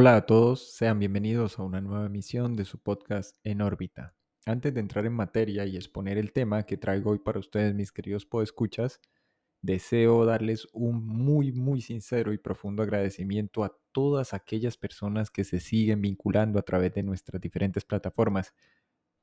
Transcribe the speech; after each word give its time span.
Hola 0.00 0.14
a 0.14 0.26
todos, 0.26 0.76
sean 0.76 1.00
bienvenidos 1.00 1.58
a 1.58 1.64
una 1.64 1.80
nueva 1.80 2.06
emisión 2.06 2.54
de 2.54 2.64
su 2.64 2.78
podcast 2.78 3.36
En 3.42 3.60
órbita. 3.60 4.14
Antes 4.46 4.72
de 4.72 4.78
entrar 4.78 5.06
en 5.06 5.12
materia 5.12 5.66
y 5.66 5.74
exponer 5.74 6.18
el 6.18 6.32
tema 6.32 6.62
que 6.62 6.76
traigo 6.76 7.10
hoy 7.10 7.18
para 7.18 7.40
ustedes, 7.40 7.74
mis 7.74 7.90
queridos 7.90 8.24
podescuchas, 8.24 9.00
deseo 9.60 10.24
darles 10.24 10.68
un 10.72 11.04
muy, 11.04 11.50
muy 11.50 11.80
sincero 11.80 12.32
y 12.32 12.38
profundo 12.38 12.84
agradecimiento 12.84 13.64
a 13.64 13.76
todas 13.90 14.34
aquellas 14.34 14.76
personas 14.76 15.32
que 15.32 15.42
se 15.42 15.58
siguen 15.58 16.00
vinculando 16.00 16.60
a 16.60 16.62
través 16.62 16.94
de 16.94 17.02
nuestras 17.02 17.40
diferentes 17.40 17.84
plataformas. 17.84 18.54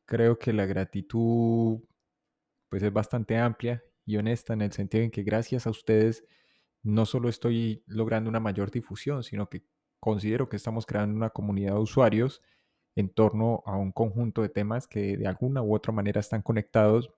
Creo 0.04 0.37
que 0.37 0.51
la 0.51 0.65
gratitud 0.65 1.79
pues 2.68 2.83
es 2.83 2.92
bastante 2.92 3.37
amplia 3.37 3.82
y 4.05 4.18
honesta 4.18 4.51
en 4.51 4.61
el 4.61 4.73
sentido 4.73 5.05
en 5.05 5.11
que 5.11 5.23
gracias 5.23 5.68
a 5.68 5.69
ustedes 5.69 6.25
no 6.83 7.05
solo 7.05 7.29
estoy 7.29 7.82
logrando 7.87 8.29
una 8.29 8.42
mayor 8.42 8.71
difusión, 8.71 9.23
sino 9.23 9.47
que 9.50 9.64
considero 10.05 10.47
que 10.47 10.55
estamos 10.55 10.86
creando 10.86 11.15
una 11.15 11.32
comunidad 11.32 11.73
de 11.73 11.79
usuarios 11.79 12.43
en 12.96 13.09
torno 13.09 13.63
a 13.65 13.75
un 13.75 13.91
conjunto 13.91 14.43
de 14.43 14.50
temas 14.50 14.87
que 14.87 15.18
de 15.18 15.25
alguna 15.25 15.63
u 15.63 15.73
otra 15.73 15.91
manera 15.91 16.19
están 16.19 16.43
conectados 16.43 17.09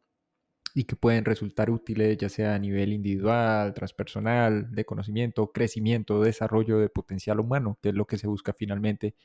y 0.74 0.86
que 0.86 0.96
pueden 0.96 1.26
resultar 1.26 1.70
útiles 1.70 2.18
ya 2.18 2.30
sea 2.30 2.56
a 2.56 2.60
nivel 2.60 2.94
individual, 2.94 3.74
transpersonal, 3.74 4.72
de 4.72 4.86
conocimiento, 4.86 5.52
crecimiento, 5.52 6.22
desarrollo 6.22 6.80
de 6.80 6.88
potencial 6.88 7.42
humano, 7.42 7.78
que 7.82 7.90
es 7.90 7.96
lo 7.96 8.08
que 8.08 8.18
se 8.18 8.28
busca 8.28 8.54
finalmente 8.54 9.16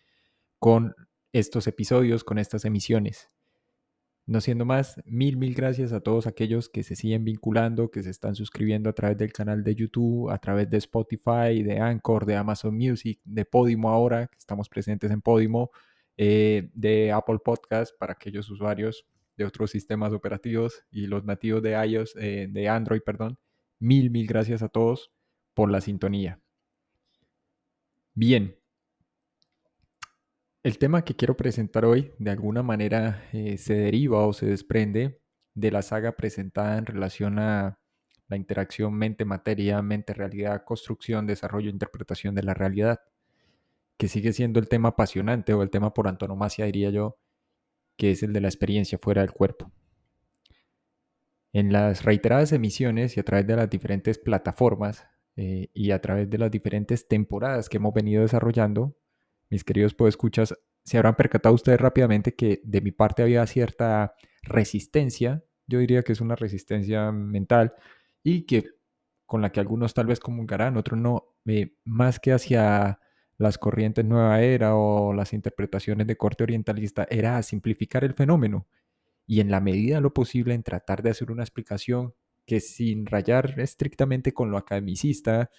con 0.59 0.97
estos 1.33 1.69
episodios, 1.69 2.25
con 2.25 2.39
estas 2.39 2.65
emisiones. 2.65 3.29
No 4.25 4.41
siendo 4.41 4.65
más, 4.65 5.03
mil, 5.05 5.37
mil 5.37 5.55
gracias 5.55 5.93
a 5.93 6.01
todos 6.01 6.29
aquellos 6.29 6.69
que 6.69 6.85
se 6.85 6.95
siguen 6.95 7.25
vinculando, 7.25 7.91
que 7.91 8.03
se 8.05 8.11
están 8.11 8.37
suscribiendo 8.37 8.89
a 8.89 8.93
través 8.93 9.19
del 9.19 9.33
canal 9.33 9.65
de 9.65 9.75
YouTube, 9.75 10.31
a 10.31 10.39
través 10.39 10.71
de 10.71 10.77
Spotify, 10.79 11.63
de 11.63 11.81
Anchor, 11.81 12.25
de 12.25 12.37
Amazon 12.37 12.77
Music, 12.77 13.21
de 13.25 13.45
Podimo 13.45 13.91
ahora, 13.91 14.29
que 14.29 14.39
estamos 14.39 14.69
presentes 14.69 15.11
en 15.11 15.23
Podimo, 15.23 15.71
eh, 16.17 16.71
de 16.75 17.11
Apple 17.11 17.39
Podcast 17.45 17.97
para 17.99 18.13
aquellos 18.13 18.49
usuarios 18.49 19.07
de 19.37 19.45
otros 19.45 19.71
sistemas 19.71 20.13
operativos 20.13 20.85
y 20.91 21.07
los 21.07 21.25
nativos 21.25 21.63
de 21.63 21.73
iOS, 21.73 22.15
eh, 22.17 22.49
de 22.51 22.69
Android, 22.69 23.01
perdón. 23.05 23.39
Mil, 23.81 24.11
mil 24.11 24.27
gracias 24.29 24.63
a 24.63 24.69
todos 24.69 25.11
por 25.55 25.71
la 25.71 25.81
sintonía. 25.81 26.41
Bien, 28.15 28.57
el 30.63 30.79
tema 30.79 31.05
que 31.05 31.17
quiero 31.17 31.37
presentar 31.37 31.85
hoy 31.85 32.13
de 32.19 32.31
alguna 32.31 32.63
manera 32.63 33.25
eh, 33.33 33.59
se 33.59 33.75
deriva 33.75 34.27
o 34.27 34.33
se 34.33 34.47
desprende 34.47 35.21
de 35.55 35.71
la 35.71 35.83
saga 35.83 36.13
presentada 36.13 36.79
en 36.79 36.87
relación 36.87 37.39
a 37.39 37.79
la 38.29 38.37
interacción 38.37 38.95
mente-materia, 38.95 39.83
mente-realidad, 39.83 40.65
construcción, 40.65 41.27
desarrollo 41.27 41.69
interpretación 41.69 42.35
de 42.35 42.43
la 42.45 42.55
realidad, 42.55 43.01
que 43.99 44.09
sigue 44.09 44.33
siendo 44.33 44.59
el 44.61 44.69
tema 44.69 44.91
apasionante 44.91 45.53
o 45.53 45.63
el 45.63 45.71
tema 45.71 45.93
por 45.93 46.09
antonomasia, 46.09 46.65
diría 46.65 46.91
yo, 46.91 47.19
que 47.97 48.13
es 48.13 48.23
el 48.23 48.33
de 48.33 48.41
la 48.41 48.49
experiencia 48.49 48.99
fuera 48.99 49.21
del 49.21 49.33
cuerpo. 49.33 49.71
En 51.53 51.73
las 51.73 52.05
reiteradas 52.05 52.53
emisiones 52.53 53.17
y 53.17 53.21
a 53.21 53.25
través 53.25 53.47
de 53.47 53.57
las 53.57 53.69
diferentes 53.69 54.19
plataformas 54.19 55.07
eh, 55.37 55.69
y 55.75 55.91
a 55.91 56.01
través 56.01 56.31
de 56.31 56.39
las 56.39 56.51
diferentes 56.51 57.07
temporadas 57.07 57.69
que 57.69 57.77
hemos 57.77 57.93
venido 57.93 58.23
desarrollando, 58.23 58.97
mis 59.53 59.65
queridos 59.65 59.93
podescuchas, 59.93 60.55
se 60.83 60.97
habrán 60.97 61.15
percatado 61.15 61.55
ustedes 61.55 61.79
rápidamente 61.79 62.35
que 62.35 62.63
de 62.65 62.81
mi 62.81 62.91
parte 62.91 63.23
había 63.23 63.47
cierta 63.47 64.15
resistencia, 64.43 65.45
yo 65.67 65.79
diría 65.79 66.03
que 66.03 66.13
es 66.13 66.23
una 66.23 66.37
resistencia 66.37 67.13
mental 67.13 67.75
y 68.25 68.47
que 68.47 68.71
con 69.27 69.43
la 69.43 69.53
que 69.53 69.61
algunos 69.61 69.93
tal 69.93 70.07
vez 70.07 70.21
comulgarán, 70.21 70.79
otros 70.79 70.99
no, 70.99 71.37
eh, 71.45 71.75
más 71.85 72.19
que 72.19 72.33
hacia 72.33 72.99
las 73.37 73.59
corrientes 73.59 74.07
nueva 74.07 74.41
era 74.41 74.75
o 74.75 75.13
las 75.13 75.35
interpretaciones 75.35 76.07
de 76.07 76.17
corte 76.17 76.45
orientalista, 76.45 77.07
era 77.11 77.43
simplificar 77.43 78.05
el 78.05 78.15
fenómeno 78.15 78.67
y 79.27 79.41
en 79.41 79.51
la 79.51 79.61
medida 79.61 79.97
de 79.97 80.01
lo 80.01 80.15
posible 80.15 80.55
en 80.55 80.63
tratar 80.63 81.03
de 81.03 81.11
hacer 81.11 81.31
una 81.31 81.43
explicación 81.43 82.15
que 82.47 82.61
sin 82.61 83.05
rayar 83.05 83.61
estrictamente 83.61 84.33
con 84.33 84.51
lo 84.51 84.57
academicista, 84.57 85.51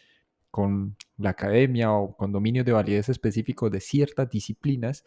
con 0.53 0.97
la 1.17 1.31
academia 1.31 1.91
o 1.93 2.15
con 2.15 2.31
dominios 2.31 2.63
de 2.63 2.73
validez 2.73 3.09
específicos 3.09 3.71
de 3.71 3.79
ciertas 3.79 4.29
disciplinas, 4.29 5.03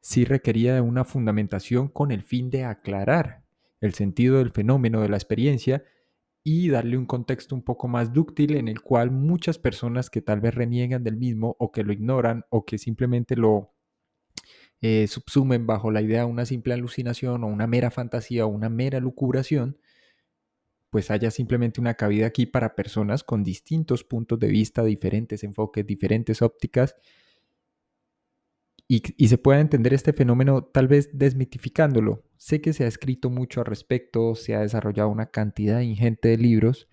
sí 0.00 0.24
requería 0.24 0.72
de 0.72 0.80
una 0.80 1.04
fundamentación 1.04 1.88
con 1.88 2.12
el 2.12 2.22
fin 2.22 2.48
de 2.48 2.62
aclarar 2.62 3.42
el 3.80 3.92
sentido 3.94 4.38
del 4.38 4.50
fenómeno 4.50 5.00
de 5.00 5.08
la 5.08 5.16
experiencia 5.16 5.82
y 6.44 6.68
darle 6.68 6.96
un 6.96 7.06
contexto 7.06 7.56
un 7.56 7.64
poco 7.64 7.88
más 7.88 8.12
dúctil 8.12 8.54
en 8.54 8.68
el 8.68 8.82
cual 8.82 9.10
muchas 9.10 9.58
personas 9.58 10.10
que 10.10 10.22
tal 10.22 10.40
vez 10.40 10.54
reniegan 10.54 11.02
del 11.02 11.16
mismo 11.16 11.56
o 11.58 11.72
que 11.72 11.82
lo 11.82 11.92
ignoran 11.92 12.44
o 12.48 12.64
que 12.64 12.78
simplemente 12.78 13.34
lo 13.34 13.74
eh, 14.80 15.08
subsumen 15.08 15.66
bajo 15.66 15.90
la 15.90 16.02
idea 16.02 16.20
de 16.20 16.26
una 16.26 16.46
simple 16.46 16.74
alucinación 16.74 17.42
o 17.42 17.48
una 17.48 17.66
mera 17.66 17.90
fantasía 17.90 18.46
o 18.46 18.48
una 18.48 18.68
mera 18.68 19.00
lucubración, 19.00 19.76
pues 20.92 21.10
haya 21.10 21.30
simplemente 21.30 21.80
una 21.80 21.94
cabida 21.94 22.26
aquí 22.26 22.44
para 22.44 22.74
personas 22.74 23.24
con 23.24 23.42
distintos 23.42 24.04
puntos 24.04 24.38
de 24.38 24.48
vista, 24.48 24.84
diferentes 24.84 25.42
enfoques, 25.42 25.86
diferentes 25.86 26.42
ópticas, 26.42 26.96
y, 28.86 29.00
se 29.26 29.38
pueda 29.38 29.60
entender 29.60 29.94
este 29.94 30.12
fenómeno 30.12 30.64
tal 30.64 30.88
vez 30.88 31.08
desmitificándolo. 31.14 32.24
Sé 32.36 32.60
que 32.60 32.74
se 32.74 32.84
ha 32.84 32.88
escrito 32.88 33.30
mucho 33.30 33.60
al 33.60 33.66
respecto, 33.66 34.34
se 34.34 34.54
ha 34.54 34.60
desarrollado 34.60 35.08
una 35.08 35.30
cantidad 35.30 35.80
ingente 35.80 36.28
de 36.28 36.36
libros, 36.36 36.90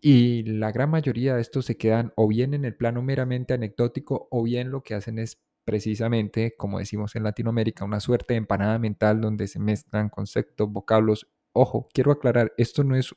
y 0.00 0.42
la 0.42 0.72
gran 0.72 0.90
mayoría 0.90 1.36
de 1.36 1.42
estos 1.42 1.66
se 1.66 1.76
quedan 1.76 2.12
o 2.16 2.26
bien 2.26 2.54
en 2.54 2.64
el 2.64 2.74
plano 2.74 3.02
meramente 3.02 3.54
anecdótico 3.54 4.26
o 4.32 4.42
bien 4.42 4.72
lo 4.72 4.82
que 4.82 4.94
hacen 4.94 5.20
es 5.20 5.40
precisamente, 5.64 6.56
como 6.56 6.80
decimos 6.80 7.14
en 7.14 7.22
Latinoamérica, 7.22 7.84
una 7.84 8.00
suerte 8.00 8.34
de 8.34 8.38
empanada 8.38 8.80
mental 8.80 9.20
donde 9.20 9.46
se 9.46 9.60
mezclan 9.60 10.08
conceptos, 10.08 10.72
vocablos 10.72 11.28
Ojo, 11.56 11.88
quiero 11.94 12.10
aclarar, 12.10 12.52
esto 12.56 12.82
no 12.82 12.96
es 12.96 13.14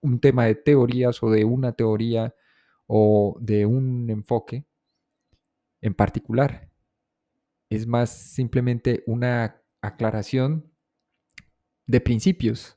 un 0.00 0.18
tema 0.18 0.44
de 0.46 0.56
teorías 0.56 1.22
o 1.22 1.30
de 1.30 1.44
una 1.44 1.72
teoría 1.72 2.34
o 2.88 3.36
de 3.40 3.64
un 3.64 4.10
enfoque 4.10 4.66
en 5.80 5.94
particular. 5.94 6.68
Es 7.70 7.86
más 7.86 8.10
simplemente 8.10 9.04
una 9.06 9.62
aclaración 9.82 10.68
de 11.86 12.00
principios. 12.00 12.76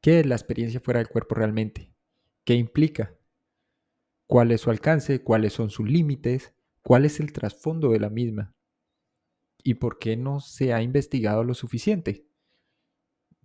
¿Qué 0.00 0.20
es 0.20 0.26
la 0.26 0.36
experiencia 0.36 0.78
fuera 0.78 1.00
del 1.00 1.08
cuerpo 1.08 1.34
realmente? 1.34 1.92
¿Qué 2.44 2.54
implica? 2.54 3.16
¿Cuál 4.28 4.52
es 4.52 4.60
su 4.60 4.70
alcance? 4.70 5.24
¿Cuáles 5.24 5.54
son 5.54 5.70
sus 5.70 5.88
límites? 5.88 6.54
¿Cuál 6.82 7.04
es 7.04 7.18
el 7.18 7.32
trasfondo 7.32 7.90
de 7.90 7.98
la 7.98 8.10
misma? 8.10 8.54
¿Y 9.64 9.74
por 9.74 9.98
qué 9.98 10.16
no 10.16 10.38
se 10.38 10.72
ha 10.72 10.82
investigado 10.82 11.42
lo 11.42 11.54
suficiente? 11.54 12.29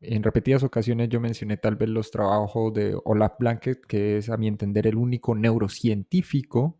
En 0.07 0.23
repetidas 0.23 0.63
ocasiones 0.63 1.09
yo 1.09 1.19
mencioné 1.19 1.57
tal 1.57 1.75
vez 1.75 1.89
los 1.89 2.11
trabajos 2.11 2.73
de 2.73 2.97
Olaf 3.05 3.33
Blanket, 3.39 3.85
que 3.85 4.17
es 4.17 4.29
a 4.29 4.37
mi 4.37 4.47
entender 4.47 4.87
el 4.87 4.95
único 4.95 5.35
neurocientífico 5.35 6.79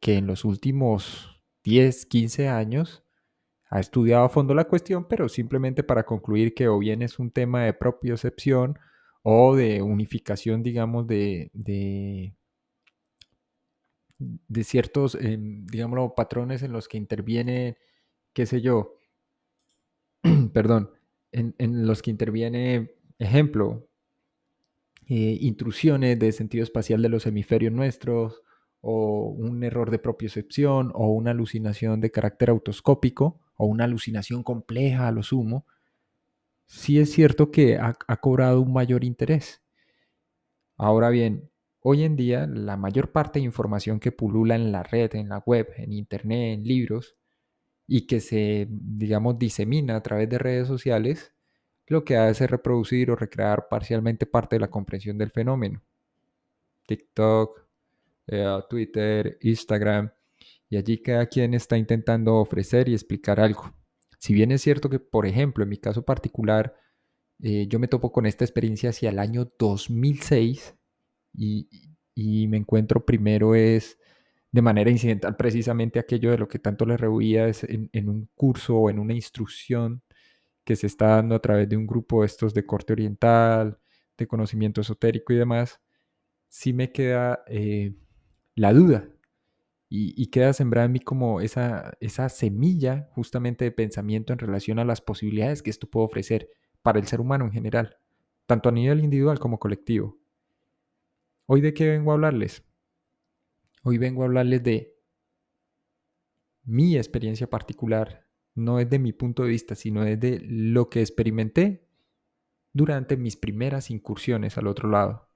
que 0.00 0.16
en 0.16 0.26
los 0.26 0.44
últimos 0.44 1.42
10, 1.64 2.06
15 2.06 2.48
años 2.48 3.04
ha 3.70 3.80
estudiado 3.80 4.24
a 4.24 4.28
fondo 4.28 4.54
la 4.54 4.64
cuestión, 4.64 5.06
pero 5.08 5.28
simplemente 5.28 5.82
para 5.82 6.04
concluir 6.04 6.54
que 6.54 6.68
o 6.68 6.78
bien 6.78 7.02
es 7.02 7.18
un 7.18 7.30
tema 7.30 7.64
de 7.64 7.72
propiocepción 7.72 8.78
o 9.22 9.56
de 9.56 9.80
unificación, 9.80 10.62
digamos, 10.62 11.06
de, 11.06 11.50
de, 11.54 12.34
ciertos, 14.64 15.16
eh, 15.20 15.38
patrones 16.16 16.62
en 16.62 16.72
los 16.72 16.88
que 16.88 16.98
interviene, 16.98 17.78
qué 18.34 18.46
sé 18.46 18.60
yo, 18.60 18.98
perdón, 20.52 20.90
en, 21.32 21.86
los 21.86 22.02
que 22.02 22.10
interviene, 22.10 22.94
ejemplo, 23.18 23.88
eh, 25.08 25.38
intrusiones 25.40 26.18
de 26.18 26.32
sentido 26.32 26.62
espacial 26.62 27.02
de 27.02 27.08
los 27.08 27.26
hemisferios 27.26 27.72
nuestros, 27.72 28.42
o 28.80 29.28
un 29.30 29.64
error 29.64 29.90
de 29.90 29.98
propiocepción, 29.98 30.92
o 30.94 31.08
una 31.08 31.30
alucinación 31.30 32.00
de 32.00 32.10
carácter 32.10 32.50
autoscópico, 32.50 33.40
o 33.56 33.66
una 33.66 33.84
alucinación 33.84 34.42
compleja 34.42 35.08
a 35.08 35.12
lo 35.12 35.22
sumo, 35.22 35.66
sí 36.66 36.98
es 36.98 37.12
cierto 37.12 37.50
que 37.50 37.76
ha, 37.78 37.96
ha 38.06 38.16
cobrado 38.18 38.60
un 38.60 38.72
mayor 38.72 39.04
interés. 39.04 39.62
Ahora 40.76 41.10
bien, 41.10 41.50
hoy 41.80 42.02
en 42.04 42.16
día 42.16 42.46
la 42.46 42.76
mayor 42.76 43.12
parte 43.12 43.38
de 43.38 43.44
información 43.44 44.00
que 44.00 44.12
pulula 44.12 44.56
en 44.56 44.72
la 44.72 44.82
red, 44.82 45.14
en 45.14 45.28
la 45.28 45.38
web, 45.38 45.68
en 45.76 45.92
internet, 45.92 46.54
en 46.58 46.64
libros, 46.64 47.16
y 47.86 48.06
que 48.06 48.20
se, 48.20 48.68
digamos, 48.70 49.38
disemina 49.38 49.96
a 49.96 50.02
través 50.02 50.28
de 50.28 50.38
redes 50.38 50.68
sociales, 50.68 51.31
lo 51.92 52.04
que 52.04 52.16
hace 52.16 52.44
es 52.44 52.50
reproducir 52.50 53.10
o 53.10 53.16
recrear 53.16 53.68
parcialmente 53.68 54.26
parte 54.26 54.56
de 54.56 54.60
la 54.60 54.70
comprensión 54.70 55.16
del 55.18 55.30
fenómeno. 55.30 55.82
TikTok, 56.86 57.60
eh, 58.26 58.60
Twitter, 58.68 59.38
Instagram, 59.42 60.10
y 60.68 60.76
allí 60.76 60.98
cada 60.98 61.26
quien 61.26 61.54
está 61.54 61.76
intentando 61.76 62.36
ofrecer 62.36 62.88
y 62.88 62.94
explicar 62.94 63.38
algo. 63.38 63.74
Si 64.18 64.34
bien 64.34 64.52
es 64.52 64.62
cierto 64.62 64.88
que, 64.88 64.98
por 64.98 65.26
ejemplo, 65.26 65.64
en 65.64 65.70
mi 65.70 65.78
caso 65.78 66.04
particular, 66.04 66.74
eh, 67.42 67.66
yo 67.68 67.78
me 67.78 67.88
topo 67.88 68.12
con 68.12 68.26
esta 68.26 68.44
experiencia 68.44 68.90
hacia 68.90 69.10
el 69.10 69.18
año 69.18 69.50
2006 69.58 70.76
y, 71.34 71.68
y 72.14 72.46
me 72.48 72.56
encuentro 72.56 73.04
primero 73.04 73.54
es 73.54 73.98
de 74.52 74.62
manera 74.62 74.90
incidental 74.90 75.36
precisamente 75.36 75.98
aquello 75.98 76.30
de 76.30 76.38
lo 76.38 76.46
que 76.48 76.58
tanto 76.58 76.84
le 76.84 76.96
rehuía 76.96 77.48
en, 77.48 77.88
en, 77.92 78.08
un 78.08 78.28
curso 78.34 78.76
o 78.76 78.90
en 78.90 78.98
una 78.98 79.14
instrucción 79.14 80.02
que 80.64 80.76
se 80.76 80.86
está 80.86 81.08
dando 81.08 81.34
a 81.34 81.40
través 81.40 81.68
de 81.68 81.76
un 81.76 81.86
grupo 81.86 82.24
estos 82.24 82.54
de 82.54 82.64
corte 82.66 82.92
oriental, 82.92 83.78
de 84.16 84.26
conocimiento 84.26 84.80
esotérico 84.80 85.32
y 85.32 85.36
demás, 85.36 85.80
sí 86.48 86.72
me 86.72 86.92
queda 86.92 87.42
eh, 87.48 87.94
la 88.54 88.72
duda 88.72 89.08
y, 89.94 90.26
queda 90.28 90.54
sembrada 90.54 90.86
en 90.86 90.92
mí 90.92 91.00
como 91.00 91.42
esa, 91.42 91.92
esa 92.00 92.30
semilla 92.30 93.10
justamente 93.12 93.66
de 93.66 93.72
pensamiento 93.72 94.32
en 94.32 94.38
relación 94.38 94.78
a 94.78 94.86
las 94.86 95.02
posibilidades 95.02 95.62
que 95.62 95.68
esto 95.68 95.86
puede 95.90 96.06
ofrecer 96.06 96.48
para 96.80 96.98
el 96.98 97.06
ser 97.06 97.20
humano 97.20 97.44
en 97.44 97.52
general, 97.52 97.98
tanto 98.46 98.70
a 98.70 98.72
nivel 98.72 99.00
individual 99.00 99.38
como 99.38 99.58
colectivo. 99.58 100.18
Hoy 101.44 101.60
de 101.60 101.74
qué 101.74 101.90
vengo 101.90 102.10
a 102.10 102.14
hablarles? 102.14 102.64
Hoy 103.82 103.98
vengo 103.98 104.22
a 104.22 104.26
hablarles 104.26 104.62
de 104.62 104.96
mi 106.64 106.96
experiencia 106.96 107.50
particular, 107.50 108.21
no 108.54 108.78
es 108.80 108.88
de 108.90 108.98
mi 108.98 109.12
punto 109.12 109.42
de 109.42 109.50
vista, 109.50 109.74
sino 109.74 110.04
es 110.04 110.18
de 110.20 110.40
lo 110.44 110.88
que 110.90 111.00
experimenté 111.00 111.88
durante 112.72 113.16
mis 113.16 113.36
primeras 113.36 113.90
incursiones 113.90 114.58
al 114.58 114.66
otro 114.66 114.88
lado 114.88 115.32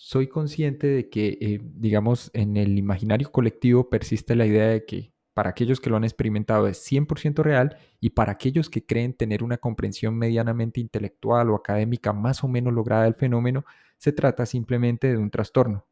soy 0.00 0.28
consciente 0.28 0.86
de 0.86 1.10
que, 1.10 1.38
eh, 1.40 1.60
digamos, 1.60 2.30
en 2.32 2.56
el 2.56 2.78
imaginario 2.78 3.32
colectivo 3.32 3.90
persiste 3.90 4.36
la 4.36 4.46
idea 4.46 4.68
de 4.68 4.84
que 4.84 5.12
para 5.34 5.50
aquellos 5.50 5.80
que 5.80 5.90
lo 5.90 5.96
han 5.96 6.04
experimentado 6.04 6.68
es 6.68 6.78
100% 6.78 7.42
real 7.42 7.76
y 7.98 8.10
para 8.10 8.30
aquellos 8.30 8.70
que 8.70 8.86
creen 8.86 9.12
tener 9.14 9.42
una 9.42 9.58
comprensión 9.58 10.16
medianamente 10.16 10.80
intelectual 10.80 11.50
o 11.50 11.56
académica 11.56 12.12
más 12.12 12.44
o 12.44 12.48
menos 12.48 12.72
lograda 12.72 13.04
del 13.04 13.14
fenómeno, 13.14 13.64
se 13.96 14.12
trata 14.12 14.46
simplemente 14.46 15.08
de 15.08 15.18
un 15.18 15.30
trastorno. 15.30 15.84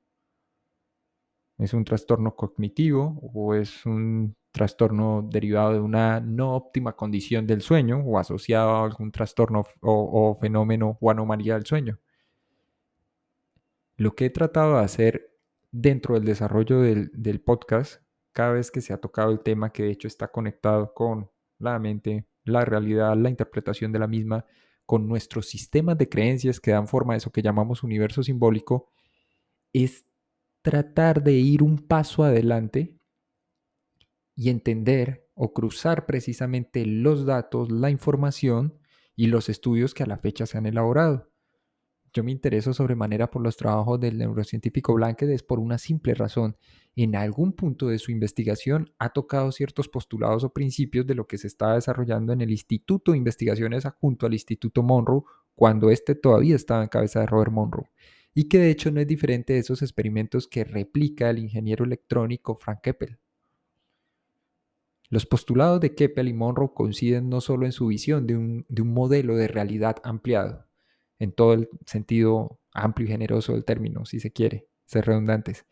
¿Es 1.58 1.74
un 1.74 1.84
trastorno 1.84 2.36
cognitivo 2.36 3.18
o 3.34 3.54
es 3.56 3.84
un 3.86 4.36
trastorno 4.56 5.28
derivado 5.30 5.74
de 5.74 5.80
una 5.80 6.18
no 6.18 6.56
óptima 6.56 6.96
condición 6.96 7.46
del 7.46 7.60
sueño 7.60 7.98
o 7.98 8.18
asociado 8.18 8.70
a 8.70 8.84
algún 8.84 9.12
trastorno 9.12 9.66
o, 9.82 10.34
fenómeno 10.40 10.96
o 10.98 11.10
anomalía 11.10 11.54
del 11.54 11.66
sueño? 11.66 12.00
Lo 13.98 14.14
que 14.14 14.24
he 14.24 14.30
tratado 14.30 14.78
de 14.78 14.84
hacer 14.84 15.30
dentro 15.70 16.14
del 16.14 16.24
desarrollo 16.24 16.80
del, 16.80 17.40
podcast, 17.42 18.02
cada 18.32 18.52
vez 18.52 18.70
que 18.70 18.80
se 18.80 18.94
ha 18.94 18.98
tocado 18.98 19.30
el 19.30 19.40
tema 19.40 19.72
que 19.72 19.82
de 19.82 19.90
hecho 19.90 20.08
está 20.08 20.28
conectado 20.28 20.94
con 20.94 21.30
la 21.58 21.78
mente, 21.78 22.26
la 22.44 22.64
realidad, 22.64 23.14
la 23.14 23.28
interpretación 23.28 23.92
de 23.92 23.98
la 23.98 24.06
misma, 24.06 24.46
con 24.86 25.06
nuestros 25.06 25.48
sistemas 25.48 25.98
de 25.98 26.08
creencias 26.08 26.60
que 26.60 26.70
dan 26.70 26.88
forma 26.88 27.12
a 27.12 27.16
eso 27.18 27.30
que 27.30 27.42
llamamos 27.42 27.82
universo 27.82 28.22
simbólico, 28.22 28.88
es 29.74 30.06
tratar 30.62 31.22
de 31.22 31.32
ir 31.32 31.62
un 31.62 31.76
paso 31.76 32.24
adelante 32.24 32.95
y 34.36 34.50
entender 34.50 35.26
o 35.34 35.52
cruzar 35.52 36.06
precisamente 36.06 36.84
los 36.86 37.26
datos, 37.26 37.72
la 37.72 37.90
información 37.90 38.78
y 39.16 39.26
los 39.26 39.48
estudios 39.48 39.94
que 39.94 40.02
a 40.02 40.06
la 40.06 40.18
fecha 40.18 40.46
se 40.46 40.58
han 40.58 40.66
elaborado. 40.66 41.32
Yo 42.12 42.22
me 42.22 42.32
intereso 42.32 42.72
sobremanera 42.72 43.30
por 43.30 43.42
los 43.42 43.56
trabajos 43.56 44.00
del 44.00 44.16
neurocientífico 44.16 44.94
Blanquedes 44.94 45.42
por 45.42 45.58
una 45.58 45.76
simple 45.76 46.14
razón. 46.14 46.56
En 46.94 47.14
algún 47.14 47.52
punto 47.52 47.88
de 47.88 47.98
su 47.98 48.10
investigación 48.10 48.90
ha 48.98 49.10
tocado 49.10 49.52
ciertos 49.52 49.88
postulados 49.88 50.44
o 50.44 50.52
principios 50.52 51.06
de 51.06 51.14
lo 51.14 51.26
que 51.26 51.36
se 51.36 51.46
estaba 51.46 51.74
desarrollando 51.74 52.32
en 52.32 52.40
el 52.40 52.50
Instituto 52.50 53.12
de 53.12 53.18
Investigaciones 53.18 53.84
junto 54.00 54.24
al 54.24 54.32
Instituto 54.32 54.82
Monroe 54.82 55.24
cuando 55.54 55.90
este 55.90 56.14
todavía 56.14 56.56
estaba 56.56 56.82
en 56.82 56.88
cabeza 56.88 57.20
de 57.20 57.26
Robert 57.26 57.52
Monroe 57.52 57.90
y 58.34 58.48
que 58.48 58.58
de 58.58 58.70
hecho 58.70 58.90
no 58.90 59.00
es 59.00 59.06
diferente 59.06 59.54
de 59.54 59.58
esos 59.60 59.82
experimentos 59.82 60.46
que 60.46 60.64
replica 60.64 61.30
el 61.30 61.38
ingeniero 61.38 61.84
electrónico 61.84 62.58
Frank 62.60 62.80
Keppel. 62.82 63.18
Los 65.08 65.26
postulados 65.26 65.80
de 65.80 65.94
Keppel 65.94 66.28
y 66.28 66.32
Monroe 66.32 66.72
coinciden 66.74 67.28
no 67.28 67.40
solo 67.40 67.66
en 67.66 67.72
su 67.72 67.86
visión 67.86 68.26
de 68.26 68.36
un, 68.36 68.66
de 68.68 68.82
un 68.82 68.92
modelo 68.92 69.36
de 69.36 69.48
realidad 69.48 69.96
ampliado, 70.02 70.66
en 71.18 71.32
todo 71.32 71.54
el 71.54 71.68
sentido 71.86 72.60
amplio 72.72 73.06
y 73.06 73.10
generoso 73.10 73.52
del 73.52 73.64
término, 73.64 74.04
si 74.04 74.20
se 74.20 74.32
quiere, 74.32 74.68
ser 74.84 75.06
redundantes, 75.06 75.66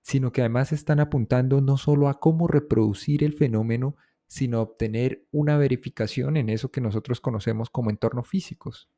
sino 0.00 0.32
que 0.32 0.40
además 0.40 0.72
están 0.72 1.00
apuntando 1.00 1.60
no 1.60 1.76
solo 1.76 2.08
a 2.08 2.20
cómo 2.20 2.48
reproducir 2.48 3.24
el 3.24 3.34
fenómeno, 3.34 3.96
sino 4.26 4.58
a 4.58 4.62
obtener 4.62 5.26
una 5.30 5.58
verificación 5.58 6.36
en 6.36 6.50
eso 6.50 6.70
que 6.70 6.80
nosotros 6.80 7.20
conocemos 7.20 7.70
como 7.70 7.90
entornos 7.90 8.28
físicos. 8.28 8.88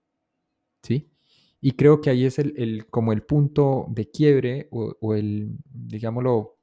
¿Sí? 0.82 1.10
Y 1.60 1.72
creo 1.72 2.00
que 2.00 2.10
ahí 2.10 2.24
es 2.24 2.38
el, 2.38 2.86
como 2.90 3.12
el 3.12 3.22
punto 3.22 3.86
de 3.90 4.10
quiebre 4.10 4.68
o, 4.70 5.14
el, 5.14 5.58
digámoslo, 5.64 6.58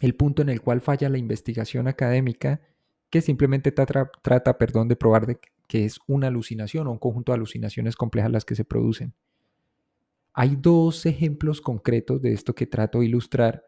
el 0.00 0.14
punto 0.14 0.42
en 0.42 0.48
el 0.48 0.60
cual 0.60 0.80
falla 0.80 1.08
la 1.08 1.18
investigación 1.18 1.88
académica 1.88 2.60
que 3.10 3.20
simplemente 3.20 3.72
trata, 3.72 4.58
perdón, 4.58 4.88
de 4.88 4.96
probar 4.96 5.40
que 5.66 5.84
es 5.84 5.98
una 6.06 6.28
alucinación 6.28 6.86
o 6.86 6.92
un 6.92 6.98
conjunto 6.98 7.32
de 7.32 7.36
alucinaciones 7.36 7.96
complejas 7.96 8.30
las 8.30 8.44
que 8.44 8.54
se 8.54 8.64
producen. 8.64 9.14
Hay 10.34 10.56
dos 10.56 11.04
ejemplos 11.06 11.60
concretos 11.60 12.22
de 12.22 12.32
esto 12.32 12.54
que 12.54 12.66
trato 12.66 13.00
de 13.00 13.06
ilustrar 13.06 13.64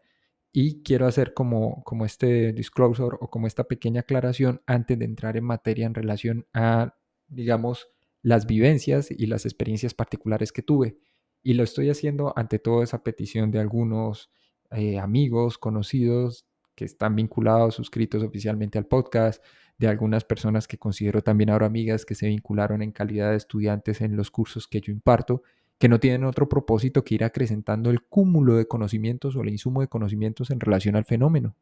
y 0.53 0.83
quiero 0.83 1.07
hacer 1.07 1.33
como, 1.33 1.83
como 1.83 2.05
este 2.05 2.53
disclosure 2.53 3.17
o 3.19 3.29
como 3.29 3.47
esta 3.47 3.65
pequeña 3.65 4.01
aclaración 4.01 4.61
antes 4.65 4.97
de 4.99 5.05
entrar 5.05 5.37
en 5.37 5.45
materia 5.45 5.85
en 5.85 5.93
relación 5.93 6.45
a, 6.53 6.95
digamos, 7.27 7.87
las 8.21 8.45
vivencias 8.45 9.09
y 9.11 9.25
las 9.25 9.45
experiencias 9.45 9.93
particulares 9.93 10.51
que 10.51 10.61
tuve. 10.61 10.97
Y 11.43 11.53
lo 11.53 11.63
estoy 11.63 11.89
haciendo 11.89 12.33
ante 12.35 12.59
toda 12.59 12.83
esa 12.83 13.03
petición 13.03 13.49
de 13.49 13.59
algunos 13.59 14.29
eh, 14.71 14.99
amigos, 14.99 15.57
conocidos 15.57 16.45
que 16.75 16.85
están 16.85 17.15
vinculados, 17.15 17.75
suscritos 17.75 18.23
oficialmente 18.23 18.77
al 18.77 18.85
podcast, 18.85 19.43
de 19.77 19.87
algunas 19.87 20.23
personas 20.23 20.67
que 20.67 20.77
considero 20.77 21.21
también 21.21 21.49
ahora 21.49 21.65
amigas 21.65 22.05
que 22.05 22.15
se 22.15 22.27
vincularon 22.27 22.81
en 22.81 22.91
calidad 22.91 23.31
de 23.31 23.37
estudiantes 23.37 24.01
en 24.01 24.15
los 24.15 24.29
cursos 24.29 24.67
que 24.67 24.79
yo 24.79 24.91
imparto, 24.91 25.41
que 25.79 25.89
no 25.89 25.99
tienen 25.99 26.23
otro 26.23 26.47
propósito 26.47 27.03
que 27.03 27.15
ir 27.15 27.23
acrecentando 27.23 27.89
el 27.89 28.03
cúmulo 28.03 28.55
de 28.55 28.67
conocimientos 28.67 29.35
o 29.35 29.41
el 29.41 29.49
insumo 29.49 29.81
de 29.81 29.87
conocimientos 29.87 30.51
en 30.51 30.59
relación 30.59 30.95
al 30.95 31.05
fenómeno. 31.05 31.55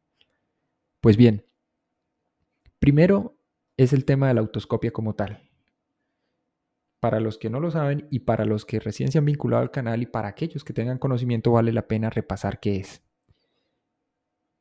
Pues 0.99 1.15
bien, 1.15 1.45
primero 2.79 3.37
es 3.77 3.93
el 3.93 4.03
tema 4.03 4.27
de 4.27 4.33
la 4.33 4.41
autoscopia 4.41 4.91
como 4.91 5.15
tal. 5.15 5.48
Para 6.99 7.19
los 7.19 7.37
que 7.37 7.49
no 7.49 7.59
lo 7.59 7.71
saben 7.71 8.07
y 8.09 8.19
para 8.19 8.45
los 8.45 8.65
que 8.65 8.79
recién 8.79 9.11
se 9.11 9.17
han 9.17 9.25
vinculado 9.25 9.61
al 9.61 9.71
canal 9.71 10.01
y 10.01 10.05
para 10.05 10.27
aquellos 10.27 10.63
que 10.63 10.73
tengan 10.73 10.97
conocimiento 10.97 11.51
vale 11.51 11.71
la 11.71 11.87
pena 11.87 12.09
repasar 12.09 12.59
qué 12.59 12.77
es. 12.77 13.01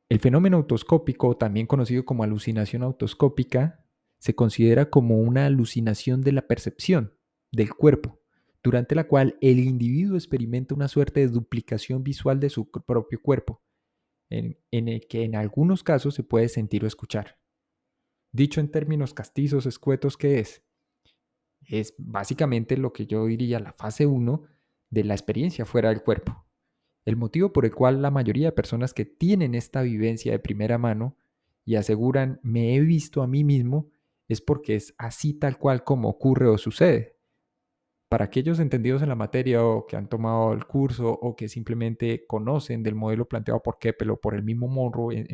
El 0.09 0.19
fenómeno 0.19 0.57
autoscópico, 0.57 1.37
también 1.37 1.67
conocido 1.67 2.03
como 2.03 2.23
alucinación 2.23 2.81
autoscópica, 2.81 3.85
se 4.17 4.35
considera 4.35 4.89
como 4.89 5.19
una 5.19 5.45
alucinación 5.45 6.21
de 6.21 6.31
la 6.31 6.47
percepción 6.47 7.13
del 7.51 7.73
cuerpo, 7.73 8.19
durante 8.63 8.95
la 8.95 9.07
cual 9.07 9.37
el 9.41 9.59
individuo 9.59 10.17
experimenta 10.17 10.75
una 10.75 10.87
suerte 10.87 11.21
de 11.21 11.27
duplicación 11.27 12.03
visual 12.03 12.39
de 12.39 12.49
su 12.49 12.69
propio 12.69 13.21
cuerpo, 13.21 13.61
en, 14.29 14.57
el 14.71 15.07
que 15.07 15.23
en 15.23 15.35
algunos 15.35 15.83
casos 15.83 16.15
se 16.15 16.23
puede 16.23 16.49
sentir 16.49 16.83
o 16.83 16.87
escuchar. 16.87 17.39
Dicho 18.31 18.59
en 18.59 18.69
términos 18.69 19.13
castizos, 19.13 19.65
escuetos, 19.65 20.17
¿qué 20.17 20.39
es? 20.39 20.63
Es 21.67 21.93
básicamente 21.97 22.77
lo 22.77 22.93
que 22.93 23.05
yo 23.05 23.25
diría 23.25 23.59
la 23.59 23.73
fase 23.73 24.05
1 24.05 24.43
de 24.89 25.03
la 25.03 25.13
experiencia 25.13 25.65
fuera 25.65 25.89
del 25.89 26.01
cuerpo. 26.01 26.45
El 27.05 27.15
motivo 27.15 27.53
por 27.53 27.65
el 27.65 27.73
cual 27.73 28.01
la 28.01 28.11
mayoría 28.11 28.47
de 28.47 28.51
personas 28.51 28.93
que 28.93 29.05
tienen 29.05 29.55
esta 29.55 29.81
vivencia 29.81 30.31
de 30.31 30.39
primera 30.39 30.77
mano 30.77 31.17
y 31.65 31.75
aseguran 31.75 32.39
me 32.43 32.75
he 32.75 32.79
visto 32.81 33.21
a 33.21 33.27
mí 33.27 33.43
mismo 33.43 33.89
es 34.27 34.41
porque 34.41 34.75
es 34.75 34.93
así 34.97 35.33
tal 35.33 35.57
cual 35.57 35.83
como 35.83 36.09
ocurre 36.09 36.47
o 36.47 36.57
sucede. 36.57 37.17
Para 38.09 38.25
aquellos 38.25 38.59
entendidos 38.59 39.01
en 39.01 39.09
la 39.09 39.15
materia 39.15 39.63
o 39.63 39.85
que 39.85 39.95
han 39.95 40.09
tomado 40.09 40.53
el 40.53 40.65
curso 40.65 41.09
o 41.09 41.35
que 41.35 41.47
simplemente 41.47 42.25
conocen 42.27 42.81
del 42.81 42.95
modelo 42.95 43.27
planteado 43.27 43.61
por 43.61 43.77
Keppel 43.77 44.11
o 44.11 44.19
por 44.19 44.33
el 44.33 44.43
mismo 44.43 44.67
Monroe 44.67 45.27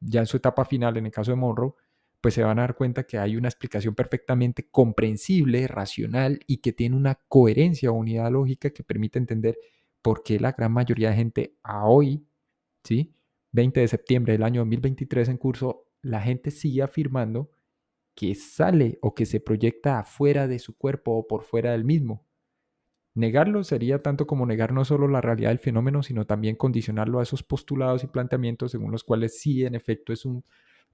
ya 0.00 0.20
en 0.20 0.26
su 0.26 0.36
etapa 0.36 0.64
final, 0.64 0.96
en 0.96 1.06
el 1.06 1.12
caso 1.12 1.30
de 1.30 1.36
Monroe, 1.36 1.72
pues 2.20 2.34
se 2.34 2.42
van 2.42 2.58
a 2.58 2.62
dar 2.62 2.76
cuenta 2.76 3.04
que 3.04 3.18
hay 3.18 3.36
una 3.36 3.48
explicación 3.48 3.94
perfectamente 3.94 4.68
comprensible, 4.68 5.66
racional 5.68 6.40
y 6.46 6.58
que 6.58 6.72
tiene 6.72 6.96
una 6.96 7.16
coherencia 7.28 7.90
o 7.90 7.94
unidad 7.94 8.30
lógica 8.30 8.70
que 8.70 8.82
permite 8.82 9.18
entender 9.18 9.58
por 10.02 10.22
qué 10.22 10.40
la 10.40 10.52
gran 10.52 10.72
mayoría 10.72 11.10
de 11.10 11.16
gente 11.16 11.56
a 11.62 11.86
hoy, 11.86 12.26
¿sí? 12.84 13.14
20 13.52 13.80
de 13.80 13.88
septiembre 13.88 14.32
del 14.34 14.42
año 14.42 14.60
2023 14.60 15.28
en 15.28 15.36
curso, 15.38 15.86
la 16.02 16.20
gente 16.20 16.50
sigue 16.50 16.82
afirmando 16.82 17.50
que 18.14 18.34
sale 18.34 18.98
o 19.02 19.14
que 19.14 19.26
se 19.26 19.40
proyecta 19.40 19.98
afuera 19.98 20.48
de 20.48 20.58
su 20.58 20.76
cuerpo 20.76 21.12
o 21.12 21.26
por 21.26 21.44
fuera 21.44 21.72
del 21.72 21.84
mismo. 21.84 22.26
Negarlo 23.14 23.64
sería 23.64 23.98
tanto 23.98 24.26
como 24.26 24.46
negar 24.46 24.72
no 24.72 24.84
solo 24.84 25.08
la 25.08 25.20
realidad 25.20 25.50
del 25.50 25.58
fenómeno, 25.58 26.02
sino 26.02 26.26
también 26.26 26.56
condicionarlo 26.56 27.18
a 27.18 27.22
esos 27.22 27.42
postulados 27.42 28.04
y 28.04 28.08
planteamientos 28.08 28.72
según 28.72 28.92
los 28.92 29.04
cuales 29.04 29.40
sí, 29.40 29.64
en 29.64 29.74
efecto, 29.74 30.12
es 30.12 30.24
un, 30.24 30.44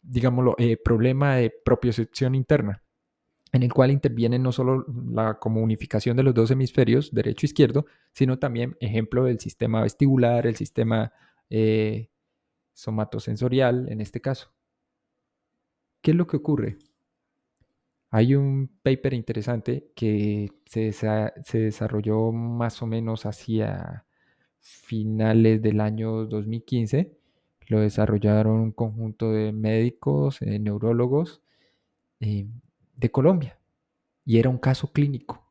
digámoslo, 0.02 0.54
eh, 0.58 0.76
problema 0.76 1.36
de 1.36 1.50
propiocepción 1.64 2.34
interna 2.34 2.82
en 3.52 3.62
el 3.62 3.72
cual 3.72 3.90
interviene 3.90 4.38
no 4.38 4.50
solo 4.50 4.86
la 5.10 5.38
comunificación 5.38 6.16
de 6.16 6.22
los 6.22 6.34
dos 6.34 6.50
hemisferios, 6.50 7.12
derecho 7.12 7.44
e 7.44 7.48
izquierdo, 7.48 7.84
sino 8.12 8.38
también, 8.38 8.76
ejemplo, 8.80 9.26
el 9.28 9.38
sistema 9.40 9.82
vestibular, 9.82 10.46
el 10.46 10.56
sistema, 10.56 11.12
eh, 11.50 12.08
somatosensorial 12.72 13.88
en 13.90 14.00
este 14.00 14.20
caso. 14.22 14.52
¿Qué 16.00 16.12
es 16.12 16.16
lo 16.16 16.26
que 16.26 16.38
ocurre? 16.38 16.78
Hay 18.10 18.34
un 18.34 18.68
paper 18.82 19.14
interesante 19.14 19.92
que 19.94 20.50
se, 20.66 20.92
se 20.92 21.58
desarrolló 21.58 22.32
más 22.32 22.82
o 22.82 22.86
menos 22.86 23.26
hacia 23.26 24.06
finales 24.60 25.62
del 25.62 25.80
año 25.80 26.26
2015. 26.26 27.18
Lo 27.72 27.80
desarrollaron 27.80 28.60
un 28.60 28.72
conjunto 28.72 29.32
de 29.32 29.50
médicos, 29.50 30.42
eh, 30.42 30.58
neurólogos 30.58 31.40
eh, 32.20 32.46
de 32.96 33.10
Colombia. 33.10 33.58
Y 34.26 34.36
era 34.36 34.50
un 34.50 34.58
caso 34.58 34.92
clínico. 34.92 35.50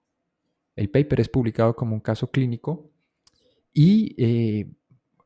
El 0.75 0.91
paper 0.91 1.21
es 1.21 1.29
publicado 1.29 1.75
como 1.75 1.95
un 1.95 1.99
caso 1.99 2.29
clínico. 2.29 2.91
Y 3.73 4.13
eh, 4.23 4.71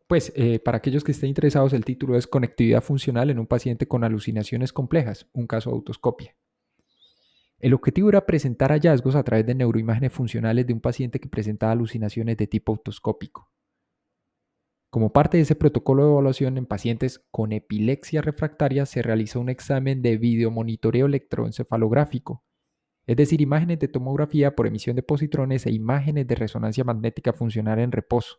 pues 0.07 0.31
para 0.63 0.77
aquellos 0.77 1.03
que 1.03 1.11
estén 1.11 1.27
interesados, 1.27 1.73
el 1.73 1.83
título 1.83 2.15
es 2.15 2.27
Conectividad 2.27 2.81
funcional 2.81 3.29
en 3.29 3.39
un 3.39 3.47
paciente 3.47 3.89
con 3.89 4.05
alucinaciones 4.05 4.71
complejas, 4.71 5.27
un 5.33 5.47
caso 5.47 5.71
de 5.71 5.75
autoscopia. 5.75 6.33
El 7.59 7.73
objetivo 7.73 8.07
era 8.07 8.25
presentar 8.25 8.71
hallazgos 8.71 9.15
a 9.15 9.23
través 9.23 9.45
de 9.45 9.55
neuroimágenes 9.55 10.13
funcionales 10.13 10.65
de 10.65 10.71
un 10.71 10.79
paciente 10.79 11.19
que 11.19 11.27
presentaba 11.27 11.73
alucinaciones 11.73 12.37
de 12.37 12.47
tipo 12.47 12.71
autoscópico. 12.71 13.51
Como 14.95 15.11
parte 15.11 15.35
de 15.35 15.43
ese 15.43 15.57
protocolo 15.57 16.05
de 16.05 16.11
evaluación 16.11 16.57
en 16.57 16.65
pacientes 16.65 17.21
con 17.29 17.51
epilepsia 17.51 18.21
refractaria 18.21 18.85
se 18.85 19.01
realizó 19.01 19.41
un 19.41 19.49
examen 19.49 20.01
de 20.01 20.15
videomonitoreo 20.17 21.07
electroencefalográfico, 21.07 22.45
es 23.05 23.17
decir, 23.17 23.41
imágenes 23.41 23.79
de 23.79 23.89
tomografía 23.89 24.55
por 24.55 24.67
emisión 24.67 24.95
de 24.95 25.03
positrones 25.03 25.65
e 25.65 25.73
imágenes 25.73 26.27
de 26.27 26.35
resonancia 26.35 26.85
magnética 26.85 27.33
funcional 27.33 27.79
en 27.79 27.91
reposo, 27.91 28.37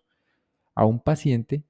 a 0.74 0.86
un 0.86 0.98
paciente 0.98 1.66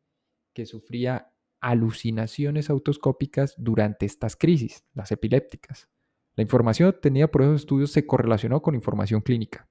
que 0.53 0.67
sufría 0.67 1.33
alucinaciones 1.61 2.71
autoscópicas 2.71 3.57
durante 3.59 4.07
estas 4.07 4.37
crisis, 4.37 4.85
las 4.95 5.11
epilépticas. 5.11 5.89
La 6.37 6.43
información 6.43 6.91
obtenida 6.91 7.27
por 7.27 7.43
esos 7.43 7.63
estudios 7.63 7.91
se 7.91 8.07
correlacionó 8.07 8.63
con 8.63 8.77
información 8.77 9.21
clínica. 9.21 9.69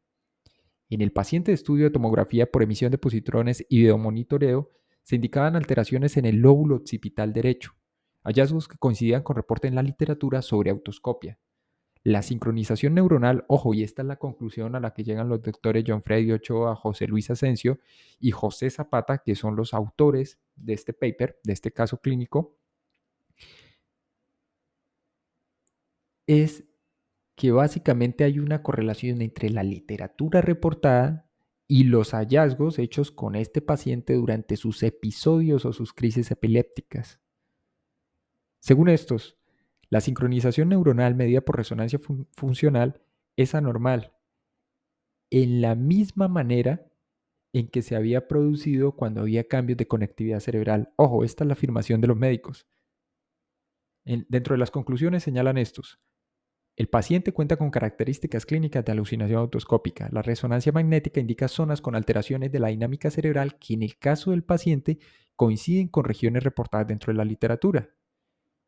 En 0.90 1.00
el 1.00 1.14
paciente 1.14 1.52
de 1.52 1.56
estudio 1.56 1.86
de 1.86 1.92
tomografía 1.92 2.52
por 2.52 2.64
emisión 2.64 2.92
de 2.92 2.98
positrones 2.98 3.66
y 3.70 3.78
videomonitoreo 3.78 4.76
se 5.06 5.16
indicaban 5.16 5.56
alteraciones 5.56 6.18
en 6.18 6.26
el 6.26 6.38
lóbulo 6.38 6.76
occipital 6.76 7.32
derecho, 7.32 7.76
hallazgos 8.24 8.68
que 8.68 8.78
coincidían 8.78 9.22
con 9.22 9.36
reporte 9.36 9.68
en 9.68 9.76
la 9.76 9.84
literatura 9.84 10.42
sobre 10.42 10.72
autoscopia. 10.72 11.38
La 12.04 12.24
sincronización 12.24 12.96
neuronal, 12.96 13.46
ojo, 13.48 13.76
y 13.76 13.84
esta 13.84 14.02
es 14.02 14.08
la 14.08 14.18
conclusión 14.18 14.76
a 14.76 14.80
la 14.80 14.94
que 14.94 15.04
llegan 15.04 15.30
los 15.30 15.44
doctores 15.44 15.84
John 15.88 16.02
Freddy 16.02 16.32
Ochoa, 16.32 16.76
José 16.76 17.06
Luis 17.08 17.30
Asensio 17.30 17.80
y 18.20 18.32
José 18.32 18.72
Zapata, 18.72 19.20
que 19.20 19.36
son 19.36 19.56
los 19.56 19.76
autores 19.76 20.40
de 20.56 20.74
este 20.74 20.94
paper, 20.94 21.40
de 21.44 21.54
este 21.54 21.72
caso 21.72 22.02
clínico, 22.02 22.58
es 26.26 26.64
que 27.36 27.52
básicamente 27.52 28.24
hay 28.24 28.40
una 28.40 28.64
correlación 28.64 29.22
entre 29.22 29.52
la 29.52 29.62
literatura 29.62 30.42
reportada 30.42 31.25
y 31.68 31.86
los 31.86 32.12
hallazgos 32.12 32.80
hechos 32.80 33.12
con 33.12 33.36
este 33.36 33.62
paciente 33.62 34.14
durante 34.14 34.56
sus 34.58 34.84
episodios 34.84 35.66
o 35.66 35.74
sus 35.74 35.94
crisis 35.94 36.30
epilépticas. 36.32 37.20
Según 38.60 38.90
estos, 38.90 39.38
la 39.90 40.02
sincronización 40.02 40.70
neuronal 40.70 41.16
medida 41.16 41.42
por 41.42 41.58
resonancia 41.58 42.00
funcional 42.34 43.02
es 43.36 43.56
anormal, 43.56 44.14
en 45.30 45.62
la 45.62 45.76
misma 45.76 46.28
manera 46.28 46.92
en 47.54 47.70
que 47.70 47.82
se 47.82 47.96
había 47.96 48.28
producido 48.28 48.96
cuando 48.96 49.22
había 49.22 49.48
cambios 49.48 49.78
de 49.78 49.88
conectividad 49.88 50.40
cerebral. 50.40 50.94
Ojo, 50.98 51.24
esta 51.24 51.44
es 51.44 51.48
la 51.48 51.54
afirmación 51.54 52.02
de 52.02 52.08
los 52.08 52.18
médicos. 52.18 52.68
dentro 54.04 54.54
de 54.54 54.60
las 54.60 54.72
conclusiones 54.72 55.24
señalan 55.24 55.58
estos. 55.58 56.00
El 56.76 56.88
paciente 56.88 57.32
cuenta 57.32 57.56
con 57.56 57.72
características 57.72 58.46
clínicas 58.46 58.84
de 58.84 58.92
alucinación 58.92 59.40
autoscópica. 59.40 60.10
La 60.12 60.22
resonancia 60.22 60.74
magnética 60.74 61.22
indica 61.22 61.48
zonas 61.48 61.82
con 61.82 61.96
alteraciones 61.96 62.52
de 62.52 62.60
la 62.60 62.68
dinámica 62.68 63.10
cerebral 63.10 63.58
que 63.58 63.76
en 63.76 63.84
el 63.84 63.98
caso 63.98 64.32
del 64.32 64.44
paciente 64.44 65.00
coinciden 65.38 65.88
con 65.88 66.04
regiones 66.04 66.44
reportadas 66.44 66.88
dentro 66.88 67.14
de 67.14 67.18
la 67.18 67.26
literatura. 67.26 67.90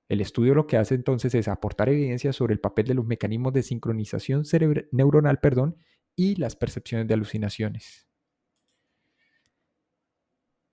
El 0.08 0.22
estudio 0.22 0.56
lo 0.56 0.68
que 0.68 0.78
hace 0.78 0.96
entonces 0.96 1.36
es 1.36 1.50
aportar 1.50 1.90
evidencia 1.90 2.32
sobre 2.32 2.54
el 2.54 2.62
papel 2.62 2.88
de 2.88 2.94
los 2.94 3.06
mecanismos 3.06 3.52
de 3.52 3.64
sincronización 3.64 4.44
neuronal 4.92 5.40
perdón, 5.40 5.76
y 6.16 6.36
las 6.36 6.56
percepciones 6.56 7.08
de 7.08 7.14
alucinaciones. 7.14 8.08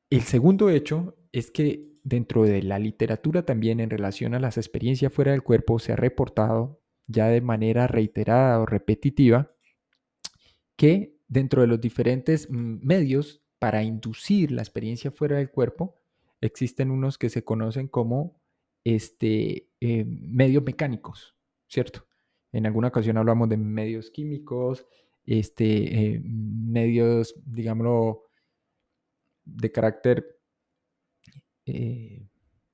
El 0.09 0.23
segundo 0.23 0.71
hecho 0.71 1.17
es 1.33 1.51
que 1.51 1.99
dentro 2.03 2.45
de 2.45 2.63
la 2.63 2.79
literatura 2.79 3.45
también 3.45 3.81
en 3.81 3.91
relación 3.91 4.35
a 4.35 4.41
las 4.41 4.57
experiencias 4.57 5.13
fuera 5.13 5.33
del 5.33 5.43
cuerpo 5.43 5.79
se 5.79 5.93
ha 5.93 5.97
reportado 5.97 6.84
ya 7.07 7.29
de 7.29 7.41
manera 7.41 7.87
reiterada 7.87 8.61
o 8.61 8.67
repetitiva, 8.67 9.53
que 10.77 11.17
dentro 11.29 11.63
de 11.63 11.69
los 11.69 11.81
diferentes 11.81 12.49
mm, 12.51 12.87
medios 12.87 13.43
para 13.59 13.83
inducir 13.83 14.51
la 14.53 14.63
experiencia 14.63 15.11
fuera 15.11 15.37
del 15.37 15.51
cuerpo, 15.51 15.97
existen 16.41 16.91
unos 16.91 17.17
que 17.19 17.31
se 17.31 17.45
conocen 17.45 17.89
como 17.89 18.41
este, 18.85 19.71
eh, 19.81 20.05
medios 20.05 20.63
mecánicos, 20.63 21.35
¿cierto? 21.69 22.07
En 22.53 22.67
alguna 22.67 22.89
ocasión 22.89 23.17
hablamos 23.17 23.49
de 23.49 23.57
medios 23.57 24.11
químicos, 24.11 24.87
este, 25.25 26.15
eh, 26.15 26.23
medios, 26.23 27.35
digámoslo, 27.47 28.25
de 29.45 29.73
carácter, 29.73 30.39
eh, 31.67 32.29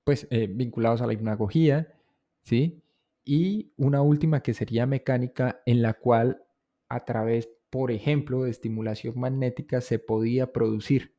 pues, 0.04 0.26
vinculados 0.50 1.00
a 1.00 1.06
la 1.06 1.12
hipnagogía, 1.12 1.94
¿sí? 2.42 2.82
Y 3.24 3.72
una 3.76 4.02
última 4.02 4.42
que 4.42 4.54
sería 4.54 4.86
mecánica 4.86 5.62
en 5.66 5.82
la 5.82 5.94
cual 5.94 6.42
a 6.88 7.04
través, 7.04 7.48
por 7.70 7.90
ejemplo, 7.90 8.42
de 8.42 8.50
estimulación 8.50 9.18
magnética 9.18 9.80
se 9.80 9.98
podía 9.98 10.52
producir. 10.52 11.14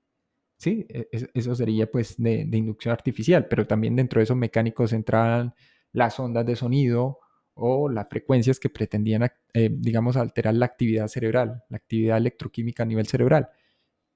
Sí, 0.58 0.86
e, 0.89 1.08
eso 1.34 1.55
sería 1.55 1.89
pues 1.89 2.15
de, 2.17 2.41
inducción 2.51 2.91
artificial, 2.91 3.48
pero 3.48 3.65
también 3.65 3.96
dentro 3.96 4.20
de 4.20 4.25
esos 4.25 4.38
mecánicos 4.38 4.93
entraban 4.93 5.53
las 5.91 6.20
ondas 6.20 6.46
de 6.46 6.55
sonido 6.55 7.20
o 7.53 7.89
las 7.89 8.08
frecuencias 8.10 8.60
que 8.60 8.70
pretendían, 8.70 9.31
eh, 9.53 9.70
digamos, 9.72 10.17
alterar 10.17 10.53
la 10.55 10.65
actividad 10.65 11.08
cerebral, 11.08 11.63
la 11.70 11.77
actividad 11.77 12.17
electroquímica 12.17 12.84
a 12.84 12.86
nivel 12.86 13.08
cerebral, 13.08 13.50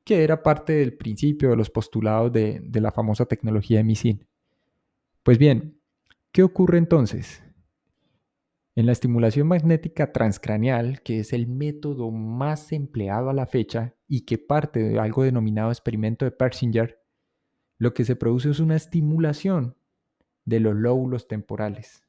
que 0.04 0.24
era 0.24 0.44
parte 0.44 0.74
del 0.74 0.96
principio 0.98 1.50
de 1.50 1.56
los 1.58 1.70
postulados 1.70 2.32
de, 2.32 2.60
de 2.62 2.82
la 2.82 2.92
famosa 2.92 3.26
tecnología 3.26 3.78
de 3.78 3.84
MISIN. 3.84 4.28
Pues 5.24 5.38
bien, 5.38 5.82
¿qué 6.32 6.44
ocurre 6.44 6.78
entonces? 6.78 7.45
En 8.78 8.86
la 8.86 8.92
estimulación 8.92 9.48
magnética 9.48 10.12
transcraneal, 10.12 11.02
que 11.02 11.20
es 11.22 11.32
el 11.32 11.48
método 11.48 12.12
más 12.12 12.74
empleado 12.74 13.30
a 13.30 13.34
la 13.34 13.46
fecha 13.46 13.96
y 14.06 14.26
que 14.26 14.38
parte 14.38 14.82
de 14.82 15.00
algo 15.00 15.24
denominado 15.24 15.72
experimento 15.72 16.26
de 16.26 16.32
Persinger, 16.32 17.02
lo 17.78 17.94
que 17.94 18.04
se 18.04 18.18
produce 18.18 18.50
es 18.50 18.60
una 18.60 18.76
estimulación 18.76 19.78
de 20.44 20.60
los 20.60 20.76
lóbulos 20.76 21.30
temporales. 21.30 22.04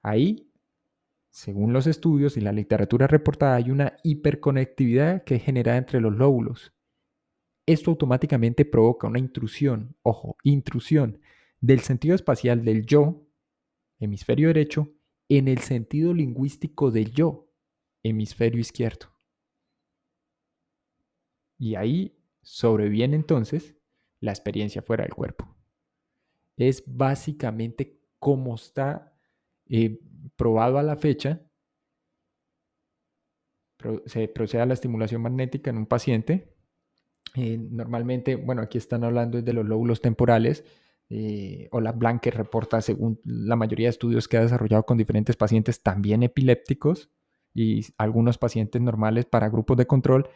Ahí, 0.00 0.48
según 1.30 1.72
los 1.72 1.88
estudios 1.88 2.36
y 2.36 2.40
la 2.40 2.52
literatura 2.52 3.08
reportada, 3.08 3.56
hay 3.56 3.72
una 3.72 3.96
hiperconectividad 4.04 5.24
que 5.24 5.36
es 5.36 5.42
generada 5.42 5.78
entre 5.78 6.00
los 6.00 6.14
lóbulos. 6.14 6.72
Esto 7.66 7.90
automáticamente 7.90 8.64
provoca 8.64 9.08
una 9.08 9.18
intrusión, 9.18 9.96
ojo, 10.02 10.36
intrusión 10.44 11.20
del 11.60 11.80
sentido 11.80 12.14
espacial 12.14 12.64
del 12.64 12.86
yo, 12.86 13.26
hemisferio 13.98 14.48
derecho, 14.48 14.92
en 15.28 15.48
el 15.48 15.58
sentido 15.58 16.12
lingüístico 16.14 16.90
del 16.90 17.12
yo, 17.12 17.48
hemisferio 18.02 18.60
izquierdo. 18.60 19.12
Y 21.58 21.76
ahí 21.76 22.18
sobreviene 22.42 23.16
entonces 23.16 23.76
la 24.20 24.32
experiencia 24.32 24.82
fuera 24.82 25.04
del 25.04 25.14
cuerpo. 25.14 25.56
Es 26.56 26.82
básicamente 26.86 28.00
como 28.18 28.54
está 28.54 29.16
eh, 29.66 30.00
probado 30.36 30.78
a 30.78 30.82
la 30.82 30.96
fecha. 30.96 31.40
se 34.06 34.28
procede 34.28 34.62
a 34.62 34.66
la 34.66 34.74
estimulación 34.74 35.22
magnética 35.22 35.70
en 35.70 35.78
un 35.78 35.86
paciente. 35.86 36.54
Eh, 37.34 37.58
normalmente, 37.58 38.36
bueno, 38.36 38.62
aquí 38.62 38.78
están 38.78 39.04
hablando 39.04 39.40
de 39.40 39.52
los 39.52 39.66
lóbulos 39.66 40.00
temporales, 40.00 40.64
eh, 41.14 41.68
o 41.72 41.80
reporta, 41.80 42.80
según 42.80 43.20
la 43.22 43.54
mayoría 43.54 43.88
de 43.88 43.90
estudios 43.90 44.28
que 44.28 44.38
ha 44.38 44.40
desarrollado 44.40 44.86
con 44.86 44.96
diferentes 44.96 45.36
pacientes 45.36 45.82
también 45.82 46.22
epilépticos 46.22 47.10
y 47.52 47.84
algunos 47.98 48.38
pacientes 48.38 48.80
normales 48.80 49.26
para 49.26 49.50
grupos 49.50 49.76
de 49.76 49.86
control, 49.86 50.30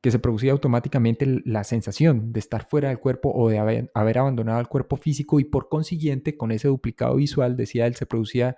que 0.00 0.10
se 0.10 0.18
producía 0.18 0.52
automáticamente 0.52 1.42
la 1.44 1.62
sensación 1.64 2.32
de 2.32 2.40
estar 2.40 2.64
fuera 2.64 2.88
del 2.88 3.00
cuerpo 3.00 3.32
o 3.34 3.50
de 3.50 3.58
haber, 3.58 3.90
haber, 3.92 4.16
abandonado 4.16 4.60
el 4.60 4.68
cuerpo 4.68 4.96
físico 4.96 5.40
y 5.40 5.44
por 5.44 5.68
consiguiente 5.68 6.38
con 6.38 6.52
ese 6.52 6.68
duplicado 6.68 7.16
visual, 7.16 7.54
decía 7.54 7.86
él, 7.86 7.96
se 7.96 8.06
producía 8.06 8.56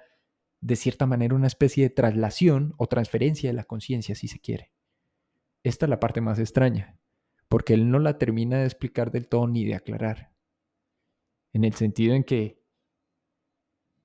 de 0.61 0.77
cierta 0.77 1.07
manera 1.07 1.35
una 1.35 1.49
especie 1.49 1.83
de 1.83 1.91
traslación 1.91 2.75
o 2.77 2.87
transferencia 2.87 3.51
de 3.51 3.55
la 3.55 3.65
conciencia, 3.65 4.15
si 4.15 4.29
se 4.29 4.39
quiere. 4.39 4.71
Esta 5.65 5.87
es 5.87 5.91
la 5.91 5.99
parte 5.99 6.21
más 6.21 6.39
extraña, 6.39 6.97
porque 7.49 7.75
él 7.75 7.91
no 7.91 7.99
la 7.99 8.19
termina 8.19 8.59
de 8.59 8.67
explicar 8.67 9.11
del 9.11 9.27
todo 9.27 9.49
ni 9.49 9.65
de 9.65 9.75
aclarar. 9.75 10.32
En 11.53 11.65
el 11.65 11.75
sentido 11.75 12.15
en 12.15 12.25
que 12.25 12.63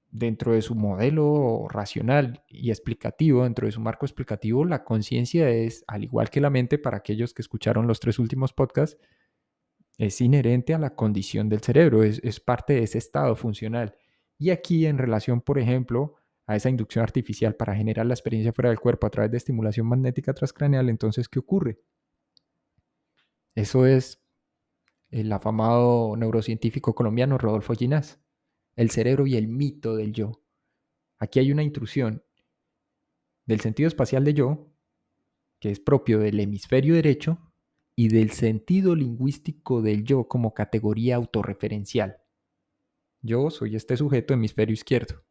dentro 0.09 0.53
de 0.53 0.61
su 0.61 0.75
modelo 0.75 1.67
racional 1.69 2.43
y 2.47 2.69
explicativo, 2.69 3.43
dentro 3.43 3.65
de 3.65 3.71
su 3.71 3.81
marco 3.81 4.05
explicativo, 4.05 4.65
la 4.65 4.83
conciencia 4.83 5.49
es, 5.49 5.83
al 5.87 6.03
igual 6.03 6.29
que 6.29 6.41
la 6.41 6.49
mente, 6.49 6.77
para 6.77 6.97
aquellos 6.97 7.33
que 7.33 7.41
escucharon 7.41 7.87
los 7.87 7.99
tres 7.99 8.19
últimos 8.19 8.53
podcasts, 8.53 8.97
es 9.97 10.21
inherente 10.21 10.73
a 10.73 10.79
la 10.79 10.95
condición 10.95 11.49
del 11.49 11.61
cerebro, 11.61 12.03
es, 12.03 12.19
es 12.23 12.39
parte 12.39 12.73
de 12.73 12.83
ese 12.83 12.97
estado 12.97 13.35
funcional. 13.35 13.95
Y 14.37 14.51
aquí 14.51 14.85
en 14.85 14.97
relación, 14.97 15.41
por 15.41 15.59
ejemplo, 15.59 16.15
a 16.45 16.55
esa 16.55 16.69
inducción 16.69 17.03
artificial 17.03 17.55
para 17.55 17.75
generar 17.75 18.05
la 18.05 18.13
experiencia 18.13 18.53
fuera 18.53 18.69
del 18.69 18.79
cuerpo 18.79 19.07
a 19.07 19.09
través 19.09 19.31
de 19.31 19.37
estimulación 19.37 19.87
magnética 19.87 20.33
transcraneal, 20.33 20.89
entonces, 20.89 21.27
¿qué 21.27 21.39
ocurre? 21.39 21.79
Eso 23.55 23.85
es 23.85 24.23
el 25.09 25.31
afamado 25.31 26.15
neurocientífico 26.17 26.93
colombiano 26.95 27.37
Rodolfo 27.37 27.73
Ginás 27.73 28.19
el 28.77 28.91
cerebro 28.91 29.27
y 29.27 29.35
el 29.35 29.49
mito 29.49 29.95
del 29.97 30.13
yo. 30.13 30.39
Aquí 31.17 31.39
hay 31.39 31.51
una 31.51 31.63
intrusión 31.63 32.23
del 33.45 33.59
sentido 33.59 33.87
espacial 33.87 34.23
de 34.23 34.35
yo, 34.35 34.71
que 35.59 35.71
es 35.71 35.79
propio 35.79 36.19
del 36.19 36.39
hemisferio 36.39 36.93
derecho, 36.93 37.39
y 37.95 38.09
del 38.09 38.29
sentido 38.29 38.95
lingüístico 38.95 39.81
del 39.81 40.03
yo 40.03 40.27
como 40.27 40.53
categoría 40.53 41.15
autorreferencial. 41.15 42.17
Yo 43.23 43.49
soy 43.49 43.75
este 43.75 43.97
sujeto 43.97 44.35
hemisferio 44.35 44.73
izquierdo. 44.73 45.23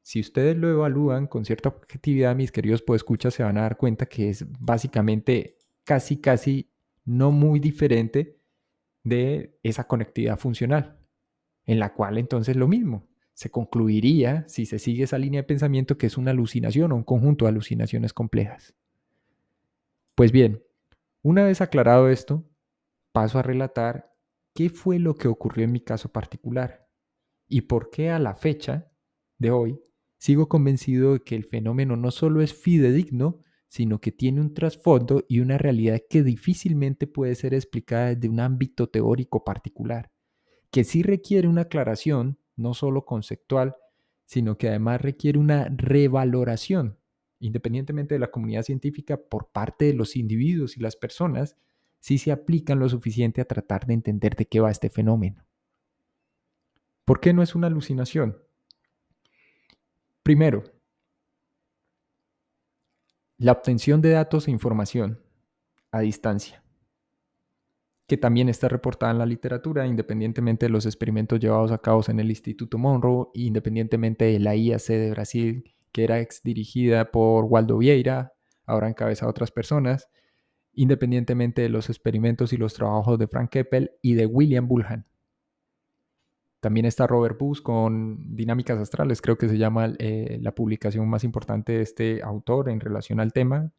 Si 0.00 0.20
ustedes 0.20 0.56
lo 0.56 0.70
evalúan 0.70 1.26
con 1.26 1.44
cierta 1.44 1.68
objetividad, 1.68 2.34
mis 2.34 2.50
queridos 2.50 2.82
escuchar, 2.94 3.30
se 3.30 3.42
van 3.42 3.58
a 3.58 3.62
dar 3.62 3.76
cuenta 3.76 4.06
que 4.06 4.30
es 4.30 4.46
básicamente 4.58 5.58
casi, 5.84 6.16
casi 6.16 6.69
no 7.04 7.30
muy 7.30 7.60
diferente 7.60 8.38
de 9.02 9.58
esa 9.62 9.86
conectividad 9.86 10.38
funcional, 10.38 10.98
en 11.66 11.78
la 11.78 11.94
cual 11.94 12.18
entonces 12.18 12.56
lo 12.56 12.68
mismo, 12.68 13.08
se 13.34 13.50
concluiría, 13.50 14.44
si 14.48 14.66
se 14.66 14.78
sigue 14.78 15.04
esa 15.04 15.18
línea 15.18 15.40
de 15.40 15.46
pensamiento, 15.46 15.96
que 15.96 16.06
es 16.06 16.18
una 16.18 16.32
alucinación 16.32 16.92
o 16.92 16.96
un 16.96 17.04
conjunto 17.04 17.46
de 17.46 17.50
alucinaciones 17.50 18.12
complejas. 18.12 18.74
Pues 20.14 20.32
bien, 20.32 20.62
una 21.22 21.44
vez 21.44 21.60
aclarado 21.60 22.10
esto, 22.10 22.44
paso 23.12 23.38
a 23.38 23.42
relatar 23.42 24.14
qué 24.54 24.68
fue 24.68 24.98
lo 24.98 25.14
que 25.14 25.28
ocurrió 25.28 25.64
en 25.64 25.72
mi 25.72 25.80
caso 25.80 26.12
particular 26.12 26.86
y 27.48 27.62
por 27.62 27.90
qué 27.90 28.10
a 28.10 28.18
la 28.18 28.34
fecha 28.34 28.90
de 29.38 29.50
hoy 29.50 29.80
sigo 30.18 30.48
convencido 30.48 31.14
de 31.14 31.20
que 31.20 31.34
el 31.34 31.44
fenómeno 31.44 31.96
no 31.96 32.10
solo 32.10 32.42
es 32.42 32.52
fidedigno, 32.52 33.40
sino 33.70 34.00
que 34.00 34.10
tiene 34.10 34.40
un 34.40 34.52
trasfondo 34.52 35.24
y 35.28 35.38
una 35.38 35.56
realidad 35.56 36.00
que 36.10 36.24
difícilmente 36.24 37.06
puede 37.06 37.36
ser 37.36 37.54
explicada 37.54 38.12
desde 38.12 38.28
un 38.28 38.40
ámbito 38.40 38.88
teórico 38.88 39.44
particular, 39.44 40.10
que 40.72 40.82
sí 40.82 41.04
requiere 41.04 41.46
una 41.46 41.62
aclaración, 41.62 42.36
no 42.56 42.74
solo 42.74 43.04
conceptual, 43.04 43.76
sino 44.26 44.58
que 44.58 44.68
además 44.68 45.00
requiere 45.00 45.38
una 45.38 45.68
revaloración, 45.70 46.98
independientemente 47.38 48.16
de 48.16 48.18
la 48.18 48.32
comunidad 48.32 48.64
científica, 48.64 49.16
por 49.16 49.52
parte 49.52 49.84
de 49.84 49.94
los 49.94 50.16
individuos 50.16 50.76
y 50.76 50.80
las 50.80 50.96
personas, 50.96 51.56
si 52.00 52.18
se 52.18 52.32
aplican 52.32 52.80
lo 52.80 52.88
suficiente 52.88 53.40
a 53.40 53.44
tratar 53.44 53.86
de 53.86 53.94
entender 53.94 54.34
de 54.34 54.46
qué 54.46 54.58
va 54.58 54.72
este 54.72 54.90
fenómeno. 54.90 55.46
¿Por 57.04 57.20
qué 57.20 57.32
no 57.32 57.40
es 57.40 57.54
una 57.54 57.68
alucinación? 57.68 58.36
Primero, 60.24 60.64
la 63.40 63.52
obtención 63.52 64.02
de 64.02 64.10
datos 64.10 64.46
e 64.46 64.50
información 64.50 65.18
a 65.92 66.00
distancia, 66.00 66.62
que 68.06 68.18
también 68.18 68.50
está 68.50 68.68
reportada 68.68 69.12
en 69.12 69.18
la 69.18 69.24
literatura, 69.24 69.86
independientemente 69.86 70.66
de 70.66 70.70
los 70.70 70.84
experimentos 70.84 71.40
llevados 71.40 71.72
a 71.72 71.78
cabo 71.78 72.02
en 72.08 72.20
el 72.20 72.28
Instituto 72.28 72.76
Monroe, 72.76 73.28
independientemente 73.32 74.26
de 74.26 74.40
la 74.40 74.54
IAC 74.56 74.88
de 74.88 75.10
Brasil, 75.12 75.74
que 75.90 76.04
era 76.04 76.20
ex 76.20 76.42
dirigida 76.42 77.10
por 77.10 77.46
Waldo 77.46 77.78
Vieira, 77.78 78.34
ahora 78.66 78.90
encabeza 78.90 79.24
a 79.24 79.30
otras 79.30 79.50
personas, 79.50 80.10
independientemente 80.74 81.62
de 81.62 81.70
los 81.70 81.88
experimentos 81.88 82.52
y 82.52 82.58
los 82.58 82.74
trabajos 82.74 83.18
de 83.18 83.26
Frank 83.26 83.48
Keppel 83.48 83.92
y 84.02 84.14
de 84.14 84.26
William 84.26 84.68
Bulhan. 84.68 85.06
También 86.60 86.84
está 86.84 87.06
Robert 87.06 87.38
Bus 87.38 87.62
con 87.62 88.36
Dinámicas 88.36 88.78
Astrales, 88.78 89.22
creo 89.22 89.38
que 89.38 89.48
se 89.48 89.56
llama 89.56 89.94
eh, 89.98 90.38
la 90.42 90.54
publicación 90.54 91.08
más 91.08 91.24
importante 91.24 91.72
de 91.72 91.82
este 91.82 92.22
autor 92.22 92.68
en 92.68 92.80
relación 92.80 93.18
al 93.18 93.32
tema, 93.32 93.72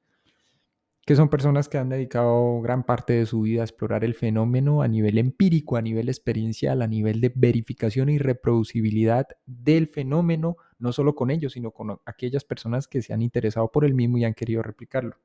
que 1.05 1.15
son 1.15 1.29
personas 1.29 1.69
que 1.69 1.77
han 1.77 1.89
dedicado 1.89 2.59
gran 2.61 2.83
parte 2.83 3.13
de 3.13 3.25
su 3.27 3.41
vida 3.41 3.61
a 3.61 3.65
explorar 3.65 4.03
el 4.03 4.15
fenómeno 4.15 4.81
a 4.81 4.87
nivel 4.87 5.19
empírico, 5.19 5.77
a 5.77 5.81
nivel 5.81 6.09
experiencial, 6.09 6.81
a 6.81 6.87
nivel 6.87 7.21
de 7.21 7.31
verificación 7.35 8.09
y 8.09 8.17
reproducibilidad 8.17 9.27
del 9.45 9.87
fenómeno, 9.87 10.57
no 10.79 10.91
solo 10.91 11.13
con 11.13 11.29
ellos, 11.29 11.53
sino 11.53 11.71
con 11.71 11.99
aquellas 12.05 12.43
personas 12.43 12.87
que 12.87 13.03
se 13.03 13.13
han 13.13 13.21
interesado 13.21 13.71
por 13.71 13.85
el 13.85 13.93
mismo 13.93 14.17
y 14.17 14.25
han 14.25 14.33
querido 14.33 14.63
replicarlo. 14.63 15.17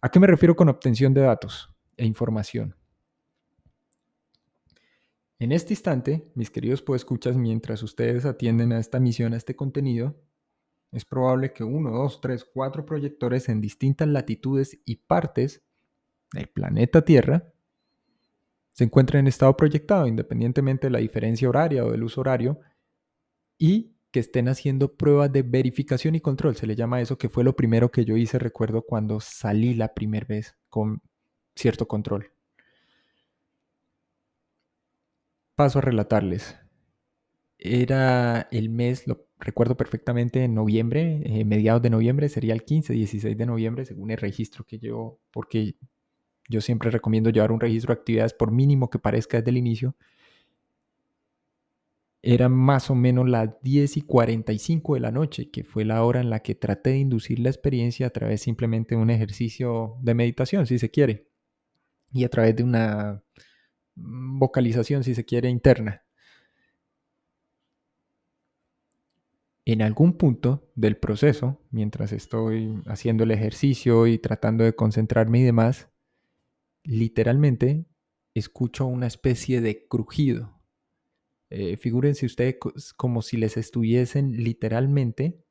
¿A 0.00 0.10
qué 0.10 0.18
me 0.18 0.26
refiero 0.26 0.56
con 0.56 0.68
obtención 0.68 1.14
de 1.14 1.20
datos 1.20 1.72
e 1.96 2.04
información? 2.04 2.74
En 5.42 5.50
este 5.50 5.72
instante, 5.72 6.30
mis 6.36 6.52
queridos 6.52 6.84
escuchas, 6.94 7.36
mientras 7.36 7.82
ustedes 7.82 8.26
atienden 8.26 8.72
a 8.72 8.78
esta 8.78 9.00
misión, 9.00 9.34
a 9.34 9.36
este 9.36 9.56
contenido, 9.56 10.14
es 10.92 11.04
probable 11.04 11.52
que 11.52 11.64
uno, 11.64 11.90
dos, 11.90 12.20
tres, 12.20 12.44
cuatro 12.44 12.86
proyectores 12.86 13.48
en 13.48 13.60
distintas 13.60 14.06
latitudes 14.06 14.78
y 14.84 14.94
partes 14.98 15.60
del 16.32 16.46
planeta 16.46 17.04
Tierra 17.04 17.52
se 18.70 18.84
encuentren 18.84 19.18
en 19.18 19.26
estado 19.26 19.56
proyectado, 19.56 20.06
independientemente 20.06 20.86
de 20.86 20.92
la 20.92 21.00
diferencia 21.00 21.48
horaria 21.48 21.84
o 21.84 21.90
del 21.90 22.04
uso 22.04 22.20
horario, 22.20 22.60
y 23.58 23.96
que 24.12 24.20
estén 24.20 24.48
haciendo 24.48 24.94
pruebas 24.94 25.32
de 25.32 25.42
verificación 25.42 26.14
y 26.14 26.20
control. 26.20 26.54
Se 26.54 26.68
le 26.68 26.76
llama 26.76 27.00
eso, 27.00 27.18
que 27.18 27.28
fue 27.28 27.42
lo 27.42 27.56
primero 27.56 27.90
que 27.90 28.04
yo 28.04 28.16
hice, 28.16 28.38
recuerdo, 28.38 28.82
cuando 28.82 29.18
salí 29.18 29.74
la 29.74 29.92
primera 29.92 30.24
vez 30.24 30.56
con 30.68 31.02
cierto 31.56 31.88
control. 31.88 32.30
Paso 35.62 35.78
a 35.78 35.82
relatarles. 35.82 36.58
Era 37.56 38.48
el 38.50 38.68
mes, 38.68 39.06
lo 39.06 39.28
recuerdo 39.38 39.76
perfectamente, 39.76 40.42
en 40.42 40.54
noviembre, 40.54 41.22
eh, 41.24 41.44
mediados 41.44 41.80
de 41.82 41.88
noviembre, 41.88 42.28
sería 42.28 42.52
el 42.52 42.64
15, 42.64 42.92
16 42.92 43.38
de 43.38 43.46
noviembre, 43.46 43.84
según 43.84 44.10
el 44.10 44.16
registro 44.16 44.64
que 44.64 44.80
yo, 44.80 45.20
porque 45.30 45.76
yo 46.48 46.60
siempre 46.60 46.90
recomiendo 46.90 47.30
llevar 47.30 47.52
un 47.52 47.60
registro 47.60 47.94
de 47.94 48.00
actividades 48.00 48.34
por 48.34 48.50
mínimo 48.50 48.90
que 48.90 48.98
parezca 48.98 49.36
desde 49.36 49.50
el 49.50 49.56
inicio. 49.56 49.94
Era 52.22 52.48
más 52.48 52.90
o 52.90 52.96
menos 52.96 53.28
las 53.28 53.50
10 53.62 53.98
y 53.98 54.02
45 54.02 54.94
de 54.94 55.00
la 55.00 55.12
noche, 55.12 55.48
que 55.52 55.62
fue 55.62 55.84
la 55.84 56.02
hora 56.02 56.20
en 56.20 56.30
la 56.30 56.40
que 56.40 56.56
traté 56.56 56.90
de 56.90 56.98
inducir 56.98 57.38
la 57.38 57.50
experiencia 57.50 58.08
a 58.08 58.10
través 58.10 58.42
simplemente 58.42 58.96
de 58.96 59.00
un 59.00 59.10
ejercicio 59.10 59.94
de 60.00 60.14
meditación, 60.14 60.66
si 60.66 60.80
se 60.80 60.90
quiere, 60.90 61.28
y 62.12 62.24
a 62.24 62.28
través 62.30 62.56
de 62.56 62.64
una 62.64 63.22
vocalización, 63.94 65.04
si 65.04 65.14
se 65.14 65.24
quiere, 65.24 65.48
interna. 65.48 66.02
En 69.64 69.80
algún 69.80 70.16
punto 70.16 70.70
del 70.74 70.96
proceso, 70.96 71.60
mientras 71.70 72.12
estoy 72.12 72.82
haciendo 72.86 73.22
el 73.22 73.30
ejercicio 73.30 74.08
y 74.08 74.18
tratando 74.18 74.64
de 74.64 74.74
concentrarme 74.74 75.40
y 75.40 75.44
demás, 75.44 75.88
literalmente 76.82 77.86
escucho 78.34 78.86
una 78.86 79.06
especie 79.06 79.60
de 79.60 79.86
crujido. 79.86 80.60
Eh, 81.50 81.76
figúrense 81.76 82.26
ustedes 82.26 82.56
como 82.96 83.22
si 83.22 83.36
les 83.36 83.56
estuviesen 83.56 84.42
literalmente 84.42 85.44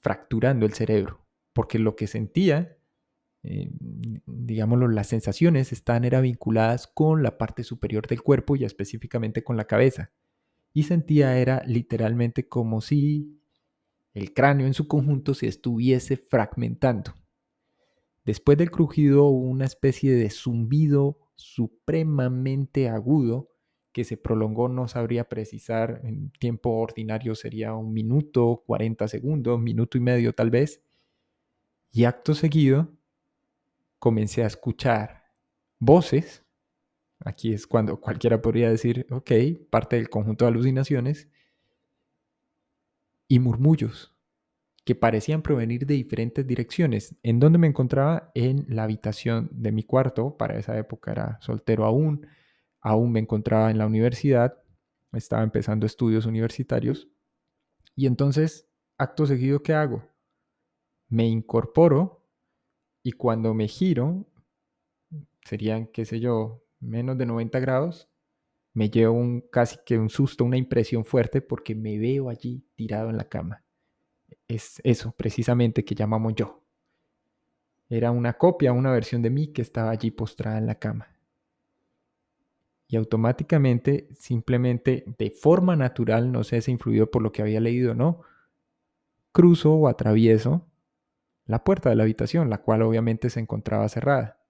fracturando 0.00 0.66
el 0.66 0.74
cerebro, 0.74 1.26
porque 1.52 1.78
lo 1.78 1.96
que 1.96 2.08
sentía 2.08 2.79
eh, 3.42 3.70
digámoslo, 4.26 4.88
las 4.88 5.08
sensaciones 5.08 5.72
están 5.72 6.04
era 6.04 6.20
vinculadas 6.20 6.86
con 6.86 7.22
la 7.22 7.38
parte 7.38 7.64
superior 7.64 8.06
del 8.06 8.22
cuerpo 8.22 8.56
y 8.56 8.64
específicamente 8.64 9.42
con 9.42 9.56
la 9.56 9.66
cabeza. 9.66 10.12
Y 10.72 10.84
sentía 10.84 11.36
era 11.38 11.62
literalmente 11.66 12.48
como 12.48 12.80
si 12.80 13.40
el 14.12 14.34
cráneo 14.34 14.66
en 14.66 14.74
su 14.74 14.88
conjunto 14.88 15.34
se 15.34 15.46
estuviese 15.46 16.16
fragmentando. 16.16 17.14
Después 18.24 18.58
del 18.58 18.70
crujido 18.70 19.24
hubo 19.24 19.48
una 19.48 19.64
especie 19.64 20.12
de 20.12 20.30
zumbido 20.30 21.18
supremamente 21.36 22.88
agudo 22.88 23.50
que 23.92 24.04
se 24.04 24.16
prolongó, 24.16 24.68
no 24.68 24.86
sabría 24.86 25.28
precisar, 25.28 26.02
en 26.04 26.30
tiempo 26.32 26.70
ordinario 26.70 27.34
sería 27.34 27.74
un 27.74 27.92
minuto, 27.92 28.62
40 28.66 29.08
segundos, 29.08 29.58
minuto 29.58 29.98
y 29.98 30.00
medio 30.00 30.32
tal 30.32 30.50
vez. 30.50 30.84
Y 31.90 32.04
acto 32.04 32.34
seguido 32.34 32.99
comencé 34.00 34.42
a 34.42 34.48
escuchar 34.48 35.22
voces. 35.78 36.44
Aquí 37.20 37.52
es 37.52 37.66
cuando 37.68 38.00
cualquiera 38.00 38.42
podría 38.42 38.70
decir, 38.70 39.06
ok, 39.10 39.30
parte 39.70 39.96
del 39.96 40.08
conjunto 40.08 40.44
de 40.44 40.50
alucinaciones. 40.50 41.28
Y 43.28 43.38
murmullos 43.38 44.12
que 44.84 44.94
parecían 44.96 45.42
provenir 45.42 45.86
de 45.86 45.94
diferentes 45.94 46.44
direcciones. 46.44 47.14
¿En 47.22 47.38
dónde 47.38 47.58
me 47.58 47.68
encontraba? 47.68 48.32
En 48.34 48.64
la 48.68 48.84
habitación 48.84 49.48
de 49.52 49.70
mi 49.70 49.84
cuarto. 49.84 50.36
Para 50.36 50.58
esa 50.58 50.76
época 50.78 51.12
era 51.12 51.38
soltero 51.40 51.84
aún. 51.84 52.26
aún 52.80 53.12
me 53.12 53.20
encontraba 53.20 53.70
en 53.70 53.76
la 53.76 53.86
universidad, 53.86 54.56
estaba 55.12 55.42
empezando 55.42 55.84
estudios 55.84 56.24
universitarios. 56.24 57.08
Y 57.94 58.06
entonces, 58.06 58.66
acto 58.96 59.26
seguido, 59.26 59.62
¿qué 59.62 59.74
hago? 59.74 60.02
Me 61.08 61.26
incorporo 61.26 62.19
y 63.02 63.12
cuando 63.12 63.54
me 63.54 63.68
giro, 63.68 64.26
serían, 65.44 65.86
qué 65.86 66.04
sé 66.04 66.20
yo, 66.20 66.62
menos 66.80 67.16
de 67.18 67.26
90 67.26 67.58
grados, 67.60 68.08
me 68.72 68.90
llevo 68.90 69.14
un, 69.14 69.40
casi 69.40 69.78
que 69.84 69.98
un 69.98 70.10
susto, 70.10 70.44
una 70.44 70.56
impresión 70.56 71.04
fuerte 71.04 71.40
porque 71.40 71.74
me 71.74 71.98
veo 71.98 72.28
allí 72.28 72.64
tirado 72.76 73.10
en 73.10 73.16
la 73.16 73.28
cama. 73.28 73.64
Es 74.46 74.80
eso 74.84 75.12
precisamente 75.12 75.84
que 75.84 75.94
llamamos 75.94 76.34
yo. 76.34 76.62
Era 77.88 78.10
una 78.10 78.34
copia, 78.34 78.72
una 78.72 78.92
versión 78.92 79.22
de 79.22 79.30
mí 79.30 79.48
que 79.48 79.62
estaba 79.62 79.90
allí 79.90 80.10
postrada 80.10 80.58
en 80.58 80.66
la 80.66 80.76
cama. 80.76 81.08
Y 82.86 82.96
automáticamente, 82.96 84.08
simplemente 84.16 85.04
de 85.18 85.30
forma 85.30 85.76
natural, 85.76 86.30
no 86.30 86.44
sé 86.44 86.60
si 86.60 86.72
influido 86.72 87.10
por 87.10 87.22
lo 87.22 87.32
que 87.32 87.42
había 87.42 87.60
leído 87.60 87.92
o 87.92 87.94
no, 87.94 88.22
cruzo 89.32 89.72
o 89.72 89.88
atravieso 89.88 90.69
la 91.50 91.64
puerta 91.64 91.90
de 91.90 91.96
la 91.96 92.04
habitación, 92.04 92.50
la 92.50 92.58
cual 92.58 92.82
obviamente 92.82 93.30
se 93.30 93.40
encontraba 93.40 93.88
cerrada 93.88 94.40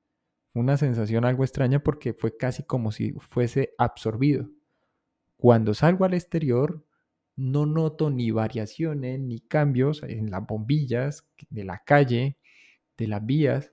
una 0.55 0.77
sensación 0.77 1.25
algo 1.25 1.45
extraña 1.45 1.83
porque 1.83 2.13
fue 2.13 2.37
casi 2.37 2.63
como 2.63 2.93
si 2.93 3.13
fuese 3.13 3.75
absorbido. 3.79 4.49
Cuando 5.37 5.75
salgo 5.75 6.05
al 6.05 6.15
exterior, 6.15 6.85
no 7.37 7.67
noto 7.67 8.11
ni 8.11 8.31
variaciones 8.31 9.21
ni 9.21 9.41
cambios 9.41 10.03
en 10.03 10.31
las 10.31 10.47
bombillas 10.47 11.27
de 11.49 11.65
la 11.65 11.83
calle, 11.85 12.37
de 12.99 13.07
las 13.07 13.25
vías, 13.25 13.73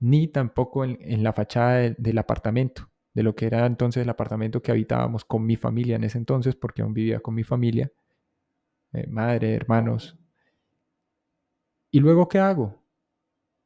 ni 0.00 0.28
tampoco 0.28 0.84
en, 0.84 1.22
la 1.22 1.32
fachada 1.32 1.94
del 1.96 2.18
apartamento, 2.18 2.90
de 3.14 3.22
lo 3.22 3.34
que 3.34 3.46
era 3.46 3.64
entonces 3.64 4.02
el 4.02 4.10
apartamento 4.10 4.60
que 4.60 4.72
habitábamos 4.72 5.24
con 5.24 5.46
mi 5.46 5.56
familia 5.56 5.96
en 5.96 6.04
ese 6.04 6.18
entonces, 6.18 6.56
porque 6.56 6.82
aún 6.82 6.92
vivía 6.92 7.20
con 7.20 7.34
mi 7.34 7.44
familia, 7.44 7.90
eh, 8.92 9.06
madre, 9.06 9.54
hermanos. 9.54 10.18
¿Y 11.92 12.00
luego 12.00 12.28
qué 12.28 12.40
hago? 12.40 12.82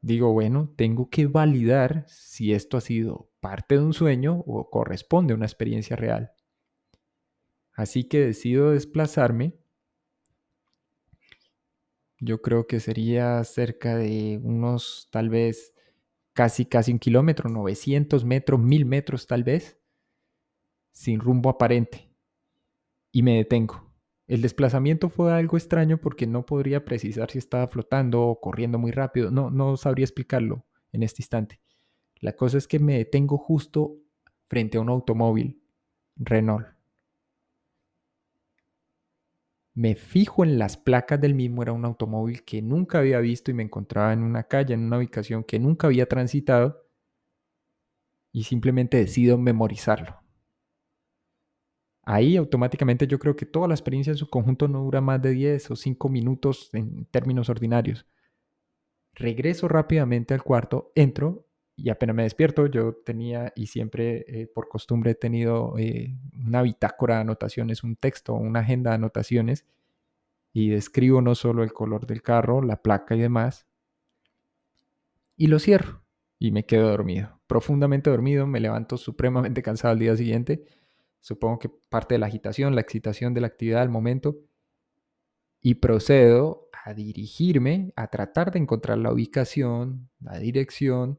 digo, 0.07 0.33
bueno, 0.33 0.73
tengo 0.77 1.11
que 1.11 1.27
validar 1.27 2.05
si 2.09 2.53
esto 2.53 2.77
ha 2.77 2.81
sido 2.81 3.29
parte 3.41 3.77
de 3.77 3.83
un 3.83 3.93
sueño 3.93 4.45
o 4.47 4.71
corresponde 4.71 5.33
a 5.33 5.37
una 5.37 5.47
experiencia 5.47 5.97
real. 5.97 6.33
Así 7.73 8.05
que 8.05 8.21
decido 8.21 8.71
desplazarme. 8.71 9.57
Yo 12.21 12.41
creo 12.41 12.69
que 12.69 12.79
sería 12.79 13.43
cerca 13.43 13.97
de 13.97 14.41
unos, 14.43 15.09
tal 15.11 15.29
vez, 15.29 15.75
casi, 16.33 16.67
casi 16.67 16.93
un 16.93 17.01
kilómetro, 17.01 17.51
900 17.51 18.25
metros, 18.25 18.61
1000 18.61 18.87
metros 18.87 19.27
tal 19.27 19.43
vez, 19.43 19.77
sin 20.93 21.19
rumbo 21.19 21.51
aparente. 21.51 22.09
Y 23.11 23.23
me 23.23 23.39
detengo. 23.39 23.86
El 24.27 24.43
desplazamiento 24.43 25.09
fue 25.09 25.33
algo 25.33 25.57
extraño 25.57 25.99
porque 25.99 26.27
no 26.27 26.45
podría 26.45 26.85
precisar 26.85 27.31
si 27.31 27.39
estaba 27.39 27.69
flotando 27.69 28.23
o 28.23 28.41
corriendo 28.41 28.79
muy 28.79 28.91
rápido. 28.91 29.31
No, 29.31 29.51
no 29.51 29.77
sabría 29.77 30.05
explicarlo 30.05 30.65
en 30.93 31.05
este 31.05 31.23
instante. 31.23 31.61
La 32.21 32.35
cosa 32.35 32.59
es 32.59 32.67
que 32.67 32.81
me 32.81 32.99
detengo 32.99 33.39
justo 33.39 33.99
frente 34.49 34.79
a 34.79 34.81
un 34.81 34.89
automóvil 34.89 35.63
Renault. 36.17 36.67
Me 39.75 39.95
fijo 39.95 40.43
en 40.43 40.59
las 40.59 40.77
placas 40.79 41.21
del 41.21 41.35
mismo, 41.35 41.63
era 41.63 41.73
un 41.73 41.85
automóvil 41.85 42.45
que 42.45 42.63
nunca 42.63 42.99
había 42.99 43.21
visto 43.21 43.51
y 43.51 43.55
me 43.55 43.63
encontraba 43.63 44.13
en 44.13 44.23
una 44.23 44.45
calle, 44.45 44.73
en 44.73 44.81
una 44.81 44.97
ubicación 44.97 45.45
que 45.45 45.59
nunca 45.59 45.87
había 45.87 46.07
transitado 46.09 46.89
y 48.33 48.45
simplemente 48.45 48.97
decido 48.97 49.37
memorizarlo 49.37 50.26
ahí 52.07 52.37
automáticamente 52.37 53.07
yo 53.07 53.19
creo 53.19 53.37
que 53.37 53.45
toda 53.45 53.69
la 53.69 53.75
experiencia 53.75 54.13
en 54.13 54.17
su 54.17 54.31
conjunto 54.31 54.69
no 54.69 54.81
dura 54.81 55.01
más 55.01 55.21
de 55.21 55.31
10 55.33 55.73
o 55.73 55.77
5 55.77 56.09
minutos 56.09 56.71
en 56.73 57.05
términos 57.07 57.51
ordinarios. 57.51 58.07
Regreso 59.13 59.69
rápidamente 59.69 60.33
al 60.33 60.43
cuarto, 60.43 60.93
entro 60.95 61.47
y 61.75 61.91
apenas 61.91 62.17
me 62.17 62.23
despierto, 62.23 62.67
yo 62.67 62.95
tenía 62.95 63.53
y 63.57 63.67
siempre 63.67 64.25
eh, 64.29 64.47
por 64.47 64.69
costumbre 64.69 65.11
he 65.11 65.15
tenido 65.15 65.77
eh, 65.79 66.17
una 66.47 66.63
bitácora 66.63 67.17
de 67.17 67.21
anotaciones, 67.23 67.83
un 67.83 67.97
texto, 67.97 68.35
una 68.35 68.61
agenda 68.61 68.91
de 68.91 68.97
anotaciones 68.97 69.67
y 70.53 70.71
describo 70.71 71.21
no 71.23 71.35
solo 71.35 71.65
el 71.65 71.73
color 71.73 72.07
del 72.07 72.23
carro, 72.23 72.63
la 72.63 72.83
placa 72.83 73.17
y 73.17 73.21
demás. 73.21 73.67
Y 75.37 75.49
lo 75.49 75.59
cierro 75.59 76.03
y 76.39 76.53
me 76.53 76.65
quedo 76.67 76.89
dormido, 76.89 77.41
profundamente 77.47 78.11
dormido, 78.11 78.47
me 78.47 78.61
levanto 78.61 78.97
supremamente 78.97 79.63
cansado 79.65 79.93
al 79.93 79.99
día 79.99 80.17
siguiente 80.17 80.65
supongo 81.27 81.59
que 81.59 81.69
parte 81.69 82.15
de 82.15 82.21
la 82.21 82.27
agitación, 82.27 82.77
la 82.77 82.83
excitación 82.83 83.35
de 83.35 83.41
la 83.41 83.49
actividad 83.49 83.83
al 83.83 83.89
momento, 83.89 84.37
y 85.61 85.75
procedo 85.75 86.69
a 86.85 86.95
dirigirme, 86.95 87.93
a 87.97 88.07
tratar 88.07 88.53
de 88.53 88.61
encontrar 88.61 88.99
la 88.99 89.13
ubicación, 89.13 90.09
la 90.21 90.39
dirección 90.39 91.19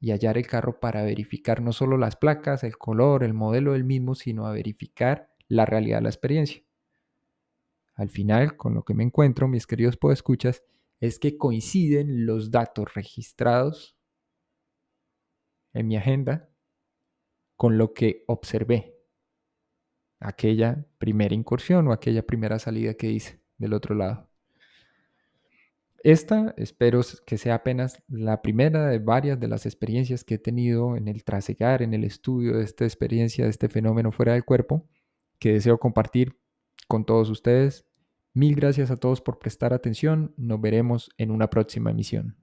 y 0.00 0.10
hallar 0.10 0.38
el 0.38 0.48
carro 0.48 0.80
para 0.80 1.04
verificar 1.04 1.62
no 1.62 1.70
solo 1.70 1.96
las 1.96 2.16
placas, 2.16 2.64
el 2.64 2.76
color, 2.76 3.22
el 3.22 3.32
modelo 3.32 3.74
del 3.74 3.84
mismo, 3.84 4.16
sino 4.16 4.48
a 4.48 4.52
verificar 4.52 5.32
la 5.46 5.64
realidad 5.64 5.98
de 5.98 6.02
la 6.02 6.08
experiencia. 6.08 6.60
Al 7.94 8.08
final, 8.08 8.56
con 8.56 8.74
lo 8.74 8.84
que 8.84 8.94
me 8.94 9.04
encuentro, 9.04 9.46
mis 9.46 9.68
queridos 9.68 9.96
podescuchas, 9.96 10.64
es 10.98 11.20
que 11.20 11.38
coinciden 11.38 12.26
los 12.26 12.50
datos 12.50 12.92
registrados 12.94 13.96
en 15.72 15.86
mi 15.86 15.96
agenda 15.96 16.50
con 17.54 17.78
lo 17.78 17.94
que 17.94 18.24
observé 18.26 18.93
aquella 20.20 20.84
primera 20.98 21.34
incursión 21.34 21.88
o 21.88 21.92
aquella 21.92 22.26
primera 22.26 22.58
salida 22.58 22.94
que 22.94 23.10
hice 23.10 23.40
del 23.58 23.74
otro 23.74 23.94
lado. 23.94 24.28
Esta 26.04 26.52
espero 26.58 27.00
que 27.24 27.38
sea 27.38 27.54
apenas 27.54 28.02
la 28.08 28.42
primera 28.42 28.88
de 28.88 28.98
varias 28.98 29.40
de 29.40 29.48
las 29.48 29.64
experiencias 29.64 30.22
que 30.22 30.34
he 30.34 30.38
tenido 30.38 30.96
en 30.96 31.08
el 31.08 31.24
trasegar, 31.24 31.80
en 31.80 31.94
el 31.94 32.04
estudio 32.04 32.58
de 32.58 32.64
esta 32.64 32.84
experiencia, 32.84 33.44
de 33.44 33.50
este 33.50 33.70
fenómeno 33.70 34.12
fuera 34.12 34.34
del 34.34 34.44
cuerpo, 34.44 34.86
que 35.38 35.54
deseo 35.54 35.78
compartir 35.78 36.38
con 36.88 37.06
todos 37.06 37.30
ustedes. 37.30 37.86
Mil 38.34 38.54
gracias 38.54 38.90
a 38.90 38.96
todos 38.96 39.22
por 39.22 39.38
prestar 39.38 39.72
atención. 39.72 40.34
Nos 40.36 40.60
veremos 40.60 41.10
en 41.16 41.30
una 41.30 41.48
próxima 41.48 41.90
emisión. 41.90 42.36